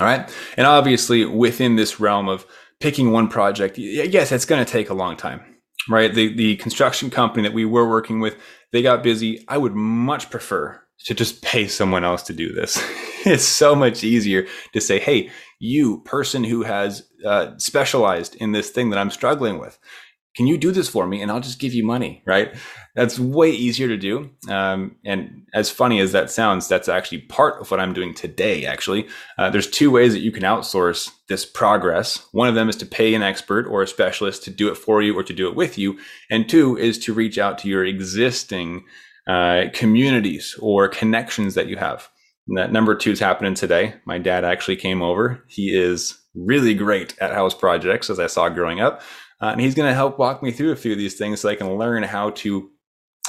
All 0.00 0.06
right. 0.06 0.30
And 0.56 0.66
obviously, 0.66 1.24
within 1.24 1.76
this 1.76 1.98
realm 1.98 2.28
of 2.28 2.46
picking 2.80 3.12
one 3.12 3.28
project, 3.28 3.78
yes, 3.78 4.32
it's 4.32 4.44
going 4.44 4.64
to 4.64 4.70
take 4.70 4.90
a 4.90 4.94
long 4.94 5.16
time, 5.16 5.40
right? 5.88 6.12
The, 6.12 6.34
the 6.34 6.56
construction 6.56 7.10
company 7.10 7.42
that 7.42 7.54
we 7.54 7.64
were 7.64 7.88
working 7.88 8.20
with, 8.20 8.36
they 8.72 8.82
got 8.82 9.02
busy. 9.02 9.44
I 9.48 9.56
would 9.56 9.74
much 9.74 10.30
prefer 10.30 10.82
to 11.04 11.14
just 11.14 11.42
pay 11.42 11.66
someone 11.66 12.04
else 12.04 12.22
to 12.24 12.32
do 12.32 12.52
this. 12.52 12.76
it's 13.26 13.44
so 13.44 13.74
much 13.74 14.04
easier 14.04 14.46
to 14.72 14.80
say, 14.80 14.98
hey, 14.98 15.30
you 15.58 16.00
person 16.04 16.44
who 16.44 16.62
has 16.62 17.08
uh, 17.24 17.52
specialized 17.56 18.34
in 18.36 18.52
this 18.52 18.70
thing 18.70 18.90
that 18.90 18.98
I'm 18.98 19.10
struggling 19.10 19.58
with, 19.58 19.78
can 20.36 20.46
you 20.46 20.58
do 20.58 20.70
this 20.70 20.88
for 20.88 21.06
me? 21.06 21.22
And 21.22 21.30
I'll 21.32 21.40
just 21.40 21.58
give 21.58 21.72
you 21.72 21.84
money, 21.84 22.22
right? 22.26 22.54
That's 22.94 23.18
way 23.18 23.50
easier 23.50 23.88
to 23.88 23.96
do. 23.96 24.30
Um, 24.48 24.96
and 25.04 25.46
as 25.54 25.70
funny 25.70 25.98
as 25.98 26.12
that 26.12 26.30
sounds, 26.30 26.68
that's 26.68 26.88
actually 26.88 27.22
part 27.22 27.60
of 27.60 27.70
what 27.70 27.80
I'm 27.80 27.94
doing 27.94 28.12
today, 28.12 28.66
actually. 28.66 29.08
Uh, 29.38 29.48
there's 29.48 29.70
two 29.70 29.90
ways 29.90 30.12
that 30.12 30.20
you 30.20 30.30
can 30.30 30.42
outsource 30.42 31.10
this 31.28 31.46
progress. 31.46 32.26
One 32.32 32.48
of 32.48 32.54
them 32.54 32.68
is 32.68 32.76
to 32.76 32.86
pay 32.86 33.14
an 33.14 33.22
expert 33.22 33.66
or 33.66 33.82
a 33.82 33.88
specialist 33.88 34.44
to 34.44 34.50
do 34.50 34.68
it 34.68 34.76
for 34.76 35.00
you 35.00 35.18
or 35.18 35.22
to 35.22 35.32
do 35.32 35.48
it 35.48 35.56
with 35.56 35.78
you. 35.78 35.98
And 36.30 36.48
two 36.48 36.76
is 36.76 36.98
to 37.00 37.14
reach 37.14 37.38
out 37.38 37.58
to 37.58 37.68
your 37.68 37.84
existing 37.84 38.84
uh, 39.26 39.64
communities 39.72 40.54
or 40.60 40.86
connections 40.88 41.54
that 41.54 41.66
you 41.66 41.76
have. 41.78 42.08
And 42.46 42.58
that 42.58 42.72
number 42.72 42.94
two 42.94 43.10
is 43.10 43.20
happening 43.20 43.54
today. 43.54 43.94
My 44.04 44.18
dad 44.18 44.44
actually 44.44 44.76
came 44.76 45.02
over. 45.02 45.42
He 45.48 45.76
is 45.76 46.16
really 46.34 46.74
great 46.74 47.18
at 47.18 47.32
house 47.32 47.54
projects, 47.54 48.10
as 48.10 48.20
I 48.20 48.26
saw 48.26 48.48
growing 48.48 48.80
up. 48.80 49.00
Uh, 49.40 49.46
and 49.46 49.60
he's 49.60 49.74
going 49.74 49.88
to 49.88 49.94
help 49.94 50.18
walk 50.18 50.42
me 50.42 50.50
through 50.50 50.72
a 50.72 50.76
few 50.76 50.92
of 50.92 50.98
these 50.98 51.16
things 51.16 51.40
so 51.40 51.48
I 51.48 51.56
can 51.56 51.76
learn 51.76 52.02
how 52.02 52.30
to 52.30 52.70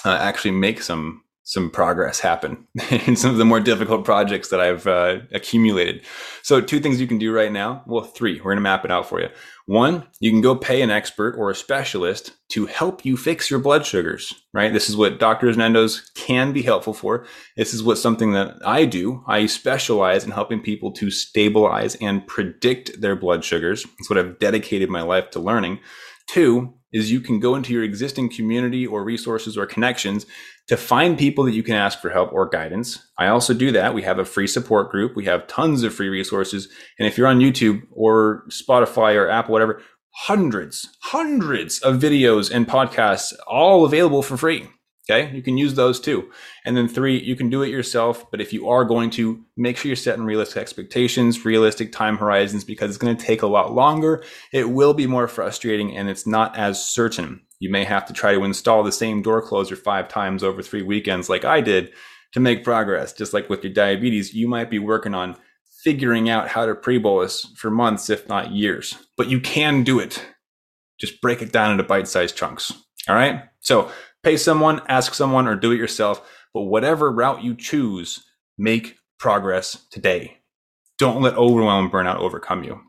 uh, 0.05 0.17
actually 0.17 0.51
make 0.51 0.81
some 0.81 1.23
some 1.47 1.69
progress 1.69 2.19
happen 2.19 2.67
in 3.05 3.15
some 3.15 3.31
of 3.31 3.37
the 3.37 3.45
more 3.45 3.61
difficult 3.61 4.03
projects 4.03 4.49
that 4.49 4.59
I've 4.59 4.85
uh, 4.85 5.19
accumulated. 5.31 6.03
So, 6.43 6.59
two 6.59 6.81
things 6.81 6.99
you 6.99 7.07
can 7.07 7.19
do 7.19 7.31
right 7.31 7.53
now. 7.53 7.83
Well, 7.87 8.03
three. 8.03 8.35
We're 8.35 8.51
going 8.51 8.57
to 8.57 8.61
map 8.61 8.83
it 8.83 8.91
out 8.91 9.07
for 9.07 9.21
you. 9.21 9.29
One, 9.65 10.05
you 10.19 10.29
can 10.29 10.41
go 10.41 10.57
pay 10.57 10.81
an 10.81 10.89
expert 10.89 11.35
or 11.37 11.49
a 11.49 11.55
specialist 11.55 12.33
to 12.49 12.65
help 12.65 13.05
you 13.05 13.15
fix 13.15 13.49
your 13.49 13.61
blood 13.61 13.85
sugars, 13.85 14.33
right? 14.53 14.73
This 14.73 14.89
is 14.89 14.97
what 14.97 15.19
doctors 15.19 15.55
and 15.55 15.63
endos 15.63 16.13
can 16.15 16.51
be 16.51 16.63
helpful 16.63 16.93
for. 16.93 17.25
This 17.55 17.73
is 17.73 17.81
what 17.81 17.97
something 17.97 18.33
that 18.33 18.55
I 18.65 18.83
do. 18.83 19.23
I 19.25 19.45
specialize 19.45 20.25
in 20.25 20.31
helping 20.31 20.59
people 20.59 20.91
to 20.93 21.09
stabilize 21.09 21.95
and 21.95 22.27
predict 22.27 22.99
their 22.99 23.15
blood 23.15 23.45
sugars. 23.45 23.85
It's 23.99 24.09
what 24.09 24.19
I've 24.19 24.37
dedicated 24.39 24.89
my 24.89 25.01
life 25.01 25.29
to 25.31 25.39
learning. 25.39 25.79
Two, 26.27 26.73
is 26.93 27.11
you 27.11 27.19
can 27.19 27.39
go 27.39 27.55
into 27.55 27.73
your 27.73 27.83
existing 27.83 28.29
community 28.29 28.87
or 28.87 29.03
resources 29.03 29.57
or 29.57 29.65
connections 29.65 30.25
to 30.67 30.77
find 30.77 31.17
people 31.17 31.45
that 31.45 31.53
you 31.53 31.63
can 31.63 31.75
ask 31.75 31.99
for 31.99 32.09
help 32.09 32.31
or 32.33 32.47
guidance. 32.47 33.07
I 33.17 33.27
also 33.27 33.53
do 33.53 33.71
that. 33.71 33.93
We 33.93 34.01
have 34.03 34.19
a 34.19 34.25
free 34.25 34.47
support 34.47 34.91
group. 34.91 35.15
We 35.15 35.25
have 35.25 35.47
tons 35.47 35.83
of 35.83 35.93
free 35.93 36.09
resources. 36.09 36.67
And 36.99 37.07
if 37.07 37.17
you're 37.17 37.27
on 37.27 37.39
YouTube 37.39 37.83
or 37.91 38.43
Spotify 38.49 39.15
or 39.15 39.29
Apple, 39.29 39.53
whatever, 39.53 39.81
hundreds, 40.25 40.89
hundreds 41.03 41.79
of 41.79 42.01
videos 42.01 42.51
and 42.51 42.67
podcasts 42.67 43.33
all 43.47 43.85
available 43.85 44.23
for 44.23 44.35
free. 44.35 44.67
Okay. 45.09 45.33
You 45.33 45.41
can 45.41 45.57
use 45.57 45.75
those 45.75 45.99
too. 46.01 46.29
And 46.65 46.75
then 46.75 46.89
three, 46.89 47.21
you 47.21 47.35
can 47.35 47.49
do 47.49 47.61
it 47.61 47.69
yourself. 47.69 48.29
But 48.29 48.41
if 48.41 48.51
you 48.51 48.67
are 48.67 48.83
going 48.83 49.09
to 49.11 49.41
make 49.55 49.77
sure 49.77 49.87
you're 49.87 49.95
setting 49.95 50.25
realistic 50.25 50.57
expectations, 50.57 51.45
realistic 51.45 51.93
time 51.93 52.17
horizons, 52.17 52.65
because 52.65 52.89
it's 52.89 52.97
going 52.97 53.15
to 53.15 53.25
take 53.25 53.41
a 53.41 53.47
lot 53.47 53.73
longer. 53.73 54.23
It 54.51 54.69
will 54.69 54.93
be 54.93 55.07
more 55.07 55.27
frustrating 55.29 55.95
and 55.95 56.09
it's 56.09 56.27
not 56.27 56.57
as 56.57 56.83
certain. 56.83 57.41
You 57.59 57.71
may 57.71 57.85
have 57.85 58.05
to 58.07 58.13
try 58.13 58.33
to 58.33 58.43
install 58.43 58.83
the 58.83 58.91
same 58.91 59.21
door 59.21 59.41
closer 59.41 59.75
five 59.75 60.09
times 60.09 60.43
over 60.43 60.61
three 60.61 60.83
weekends, 60.83 61.29
like 61.29 61.45
I 61.45 61.61
did, 61.61 61.91
to 62.33 62.39
make 62.39 62.63
progress. 62.63 63.13
Just 63.13 63.33
like 63.33 63.49
with 63.49 63.63
your 63.63 63.73
diabetes, 63.73 64.33
you 64.33 64.47
might 64.47 64.69
be 64.69 64.79
working 64.79 65.13
on 65.13 65.37
figuring 65.83 66.29
out 66.29 66.49
how 66.49 66.65
to 66.65 66.75
pre 66.75 66.97
bolus 66.97 67.45
for 67.55 67.71
months, 67.71 68.09
if 68.09 68.27
not 68.27 68.51
years, 68.51 68.97
but 69.15 69.29
you 69.29 69.39
can 69.39 69.83
do 69.83 69.99
it. 69.99 70.23
Just 70.99 71.21
break 71.21 71.41
it 71.41 71.51
down 71.51 71.71
into 71.71 71.83
bite 71.83 72.07
sized 72.07 72.35
chunks. 72.35 72.73
All 73.07 73.15
right. 73.15 73.43
So 73.61 73.89
pay 74.23 74.37
someone, 74.37 74.81
ask 74.87 75.13
someone, 75.13 75.47
or 75.47 75.55
do 75.55 75.71
it 75.71 75.77
yourself. 75.77 76.27
But 76.53 76.63
whatever 76.63 77.11
route 77.11 77.43
you 77.43 77.55
choose, 77.55 78.23
make 78.57 78.97
progress 79.19 79.85
today. 79.91 80.37
Don't 80.97 81.21
let 81.21 81.35
overwhelm 81.35 81.85
and 81.85 81.93
burnout 81.93 82.17
overcome 82.17 82.63
you. 82.63 82.81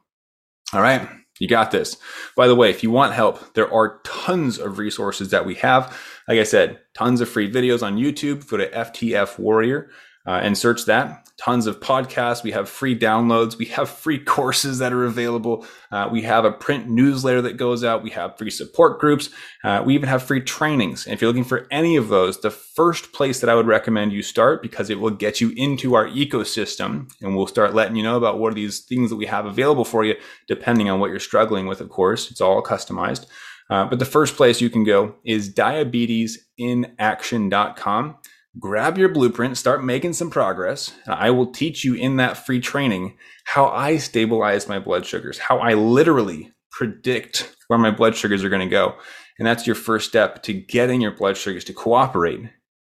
All 0.72 0.80
right. 0.80 1.08
You 1.38 1.46
got 1.46 1.70
this. 1.70 1.96
By 2.36 2.48
the 2.48 2.54
way, 2.54 2.70
if 2.70 2.82
you 2.82 2.90
want 2.90 3.12
help, 3.12 3.54
there 3.54 3.72
are 3.72 4.00
tons 4.04 4.58
of 4.58 4.78
resources 4.78 5.30
that 5.30 5.46
we 5.46 5.54
have. 5.56 5.96
Like 6.26 6.38
I 6.38 6.44
said, 6.44 6.80
tons 6.94 7.20
of 7.20 7.28
free 7.28 7.50
videos 7.50 7.82
on 7.82 7.96
YouTube. 7.96 8.48
Go 8.48 8.56
to 8.56 8.68
FTF 8.68 9.38
Warrior 9.38 9.90
uh, 10.28 10.40
and 10.42 10.58
search 10.58 10.84
that. 10.84 11.26
Tons 11.38 11.66
of 11.66 11.80
podcasts. 11.80 12.42
We 12.42 12.50
have 12.50 12.68
free 12.68 12.98
downloads. 12.98 13.56
We 13.56 13.64
have 13.66 13.88
free 13.88 14.18
courses 14.24 14.78
that 14.78 14.92
are 14.92 15.06
available. 15.06 15.64
Uh, 15.90 16.10
we 16.12 16.20
have 16.22 16.44
a 16.44 16.52
print 16.52 16.86
newsletter 16.86 17.40
that 17.42 17.56
goes 17.56 17.82
out. 17.82 18.02
We 18.02 18.10
have 18.10 18.36
free 18.36 18.50
support 18.50 19.00
groups. 19.00 19.30
Uh, 19.64 19.82
we 19.86 19.94
even 19.94 20.10
have 20.10 20.22
free 20.22 20.42
trainings. 20.42 21.06
And 21.06 21.14
if 21.14 21.22
you're 21.22 21.30
looking 21.30 21.44
for 21.44 21.66
any 21.70 21.96
of 21.96 22.08
those, 22.08 22.42
the 22.42 22.50
first 22.50 23.14
place 23.14 23.40
that 23.40 23.48
I 23.48 23.54
would 23.54 23.66
recommend 23.66 24.12
you 24.12 24.22
start 24.22 24.60
because 24.60 24.90
it 24.90 25.00
will 25.00 25.08
get 25.08 25.40
you 25.40 25.54
into 25.56 25.94
our 25.94 26.06
ecosystem 26.08 27.10
and 27.22 27.34
we'll 27.34 27.46
start 27.46 27.72
letting 27.72 27.96
you 27.96 28.02
know 28.02 28.18
about 28.18 28.38
what 28.38 28.52
are 28.52 28.56
these 28.56 28.80
things 28.80 29.08
that 29.08 29.16
we 29.16 29.24
have 29.26 29.46
available 29.46 29.86
for 29.86 30.04
you, 30.04 30.14
depending 30.46 30.90
on 30.90 31.00
what 31.00 31.08
you're 31.08 31.20
struggling 31.20 31.66
with, 31.66 31.80
of 31.80 31.88
course. 31.88 32.30
It's 32.30 32.42
all 32.42 32.62
customized. 32.62 33.24
Uh, 33.70 33.86
but 33.86 33.98
the 33.98 34.04
first 34.04 34.36
place 34.36 34.60
you 34.60 34.68
can 34.68 34.84
go 34.84 35.14
is 35.24 35.50
diabetesinaction.com 35.54 38.16
grab 38.58 38.98
your 38.98 39.08
blueprint, 39.08 39.56
start 39.56 39.84
making 39.84 40.12
some 40.12 40.30
progress. 40.30 40.92
And 41.04 41.14
I 41.14 41.30
will 41.30 41.52
teach 41.52 41.84
you 41.84 41.94
in 41.94 42.16
that 42.16 42.46
free 42.46 42.60
training 42.60 43.16
how 43.44 43.68
I 43.68 43.96
stabilize 43.98 44.68
my 44.68 44.78
blood 44.78 45.06
sugars, 45.06 45.38
how 45.38 45.58
I 45.58 45.74
literally 45.74 46.52
predict 46.70 47.54
where 47.68 47.78
my 47.78 47.90
blood 47.90 48.16
sugars 48.16 48.44
are 48.44 48.48
going 48.48 48.66
to 48.66 48.70
go. 48.70 48.94
And 49.38 49.46
that's 49.46 49.66
your 49.66 49.76
first 49.76 50.08
step 50.08 50.42
to 50.44 50.52
getting 50.52 51.00
your 51.00 51.12
blood 51.12 51.36
sugars 51.36 51.64
to 51.64 51.72
cooperate 51.72 52.40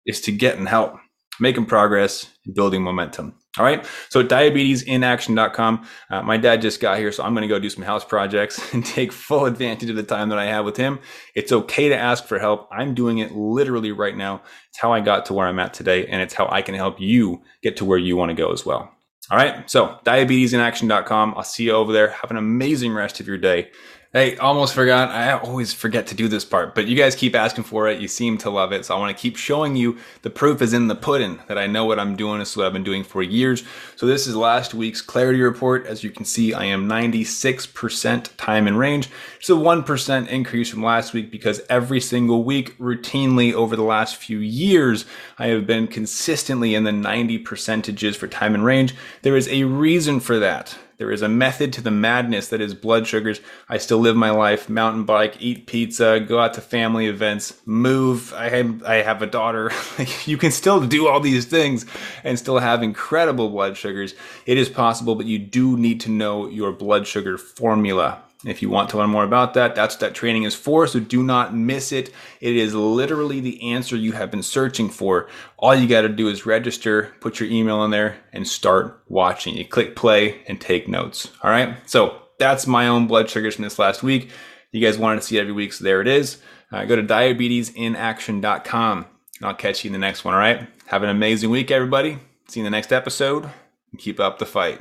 is 0.06 0.20
to 0.22 0.32
get 0.32 0.58
and 0.58 0.68
help, 0.68 0.96
making 1.42 1.66
progress, 1.66 2.26
building 2.54 2.82
momentum. 2.82 3.34
All 3.58 3.66
right. 3.66 3.84
So 4.08 4.24
diabetesinaction.com. 4.24 5.86
Uh, 6.08 6.22
my 6.22 6.38
dad 6.38 6.62
just 6.62 6.80
got 6.80 6.96
here, 6.96 7.12
so 7.12 7.22
I'm 7.22 7.34
going 7.34 7.42
to 7.42 7.54
go 7.54 7.58
do 7.58 7.68
some 7.68 7.84
house 7.84 8.02
projects 8.02 8.58
and 8.72 8.86
take 8.86 9.12
full 9.12 9.44
advantage 9.44 9.90
of 9.90 9.96
the 9.96 10.02
time 10.02 10.30
that 10.30 10.38
I 10.38 10.46
have 10.46 10.64
with 10.64 10.78
him. 10.78 11.00
It's 11.34 11.52
okay 11.52 11.90
to 11.90 11.96
ask 11.96 12.24
for 12.24 12.38
help. 12.38 12.66
I'm 12.72 12.94
doing 12.94 13.18
it 13.18 13.32
literally 13.32 13.92
right 13.92 14.16
now. 14.16 14.42
It's 14.70 14.78
how 14.78 14.92
I 14.92 15.00
got 15.00 15.26
to 15.26 15.34
where 15.34 15.46
I'm 15.46 15.58
at 15.58 15.74
today, 15.74 16.06
and 16.06 16.22
it's 16.22 16.32
how 16.32 16.48
I 16.50 16.62
can 16.62 16.74
help 16.74 16.98
you 16.98 17.42
get 17.62 17.76
to 17.78 17.84
where 17.84 17.98
you 17.98 18.16
want 18.16 18.30
to 18.30 18.34
go 18.34 18.52
as 18.52 18.64
well. 18.64 18.90
All 19.30 19.36
right. 19.36 19.68
So 19.70 19.98
diabetesinaction.com. 20.04 21.34
I'll 21.36 21.42
see 21.42 21.64
you 21.64 21.72
over 21.72 21.92
there. 21.92 22.08
Have 22.08 22.30
an 22.30 22.38
amazing 22.38 22.94
rest 22.94 23.20
of 23.20 23.28
your 23.28 23.38
day. 23.38 23.70
Hey, 24.14 24.36
almost 24.36 24.74
forgot. 24.74 25.08
I 25.08 25.32
always 25.32 25.72
forget 25.72 26.08
to 26.08 26.14
do 26.14 26.28
this 26.28 26.44
part, 26.44 26.74
but 26.74 26.86
you 26.86 26.94
guys 26.98 27.16
keep 27.16 27.34
asking 27.34 27.64
for 27.64 27.88
it. 27.88 27.98
You 27.98 28.08
seem 28.08 28.36
to 28.38 28.50
love 28.50 28.70
it. 28.70 28.84
So 28.84 28.94
I 28.94 28.98
want 28.98 29.16
to 29.16 29.18
keep 29.18 29.38
showing 29.38 29.74
you 29.74 29.96
the 30.20 30.28
proof 30.28 30.60
is 30.60 30.74
in 30.74 30.88
the 30.88 30.94
pudding 30.94 31.40
that 31.48 31.56
I 31.56 31.66
know 31.66 31.86
what 31.86 31.98
I'm 31.98 32.14
doing. 32.14 32.38
This 32.38 32.50
is 32.50 32.58
what 32.58 32.66
I've 32.66 32.74
been 32.74 32.84
doing 32.84 33.04
for 33.04 33.22
years. 33.22 33.64
So 33.96 34.04
this 34.04 34.26
is 34.26 34.36
last 34.36 34.74
week's 34.74 35.00
clarity 35.00 35.40
report. 35.40 35.86
As 35.86 36.04
you 36.04 36.10
can 36.10 36.26
see, 36.26 36.52
I 36.52 36.64
am 36.64 36.86
96% 36.86 38.36
time 38.36 38.68
in 38.68 38.76
range. 38.76 39.08
It's 39.38 39.48
a 39.48 39.54
1% 39.54 40.28
increase 40.28 40.68
from 40.68 40.82
last 40.82 41.14
week 41.14 41.30
because 41.30 41.62
every 41.70 42.02
single 42.02 42.44
week, 42.44 42.76
routinely 42.76 43.54
over 43.54 43.76
the 43.76 43.82
last 43.82 44.16
few 44.16 44.40
years, 44.40 45.06
I 45.38 45.46
have 45.46 45.66
been 45.66 45.86
consistently 45.86 46.74
in 46.74 46.84
the 46.84 46.92
90 46.92 47.38
percentages 47.38 48.14
for 48.14 48.28
time 48.28 48.54
in 48.54 48.60
range. 48.60 48.94
There 49.22 49.38
is 49.38 49.48
a 49.48 49.64
reason 49.64 50.20
for 50.20 50.38
that. 50.38 50.76
There 51.02 51.10
is 51.10 51.22
a 51.22 51.28
method 51.28 51.72
to 51.72 51.80
the 51.80 51.90
madness 51.90 52.46
that 52.50 52.60
is 52.60 52.74
blood 52.74 53.08
sugars. 53.08 53.40
I 53.68 53.78
still 53.78 53.98
live 53.98 54.14
my 54.14 54.30
life, 54.30 54.68
mountain 54.68 55.02
bike, 55.02 55.36
eat 55.40 55.66
pizza, 55.66 56.20
go 56.20 56.38
out 56.38 56.54
to 56.54 56.60
family 56.60 57.06
events, 57.06 57.60
move. 57.66 58.32
I 58.34 58.50
have, 58.50 58.84
I 58.84 58.94
have 59.02 59.20
a 59.20 59.26
daughter. 59.26 59.72
you 60.26 60.36
can 60.36 60.52
still 60.52 60.80
do 60.86 61.08
all 61.08 61.18
these 61.18 61.44
things 61.44 61.86
and 62.22 62.38
still 62.38 62.60
have 62.60 62.84
incredible 62.84 63.50
blood 63.50 63.76
sugars. 63.76 64.14
It 64.46 64.58
is 64.58 64.68
possible, 64.68 65.16
but 65.16 65.26
you 65.26 65.40
do 65.40 65.76
need 65.76 66.00
to 66.02 66.08
know 66.08 66.46
your 66.46 66.70
blood 66.70 67.08
sugar 67.08 67.36
formula. 67.36 68.22
If 68.44 68.60
you 68.60 68.68
want 68.68 68.90
to 68.90 68.98
learn 68.98 69.10
more 69.10 69.24
about 69.24 69.54
that, 69.54 69.74
that's 69.74 69.94
what 69.94 70.00
that 70.00 70.14
training 70.14 70.42
is 70.42 70.54
for. 70.54 70.86
So 70.86 70.98
do 71.00 71.22
not 71.22 71.54
miss 71.54 71.92
it. 71.92 72.12
It 72.40 72.56
is 72.56 72.74
literally 72.74 73.40
the 73.40 73.72
answer 73.72 73.96
you 73.96 74.12
have 74.12 74.30
been 74.30 74.42
searching 74.42 74.88
for. 74.88 75.28
All 75.58 75.74
you 75.74 75.86
got 75.88 76.00
to 76.02 76.08
do 76.08 76.28
is 76.28 76.44
register, 76.44 77.14
put 77.20 77.38
your 77.38 77.48
email 77.48 77.84
in 77.84 77.90
there, 77.92 78.16
and 78.32 78.46
start 78.46 79.02
watching. 79.08 79.56
You 79.56 79.64
click 79.64 79.94
play 79.94 80.42
and 80.48 80.60
take 80.60 80.88
notes. 80.88 81.30
All 81.42 81.50
right. 81.50 81.76
So 81.88 82.20
that's 82.38 82.66
my 82.66 82.88
own 82.88 83.06
blood 83.06 83.30
sugars 83.30 83.54
from 83.54 83.64
this 83.64 83.78
last 83.78 84.02
week. 84.02 84.30
You 84.72 84.80
guys 84.80 84.98
wanted 84.98 85.20
to 85.20 85.26
see 85.26 85.38
every 85.38 85.52
week, 85.52 85.72
so 85.72 85.84
there 85.84 86.00
it 86.00 86.08
is. 86.08 86.42
Uh, 86.72 86.84
go 86.84 86.96
to 86.96 87.02
diabetesinaction.com 87.02 88.98
and 89.38 89.46
I'll 89.46 89.54
catch 89.54 89.84
you 89.84 89.88
in 89.88 89.92
the 89.92 89.98
next 89.98 90.24
one. 90.24 90.34
All 90.34 90.40
right. 90.40 90.66
Have 90.86 91.02
an 91.02 91.10
amazing 91.10 91.50
week, 91.50 91.70
everybody. 91.70 92.18
See 92.48 92.60
you 92.60 92.66
in 92.66 92.72
the 92.72 92.76
next 92.76 92.92
episode 92.92 93.50
keep 93.98 94.20
up 94.20 94.38
the 94.38 94.46
fight. 94.46 94.80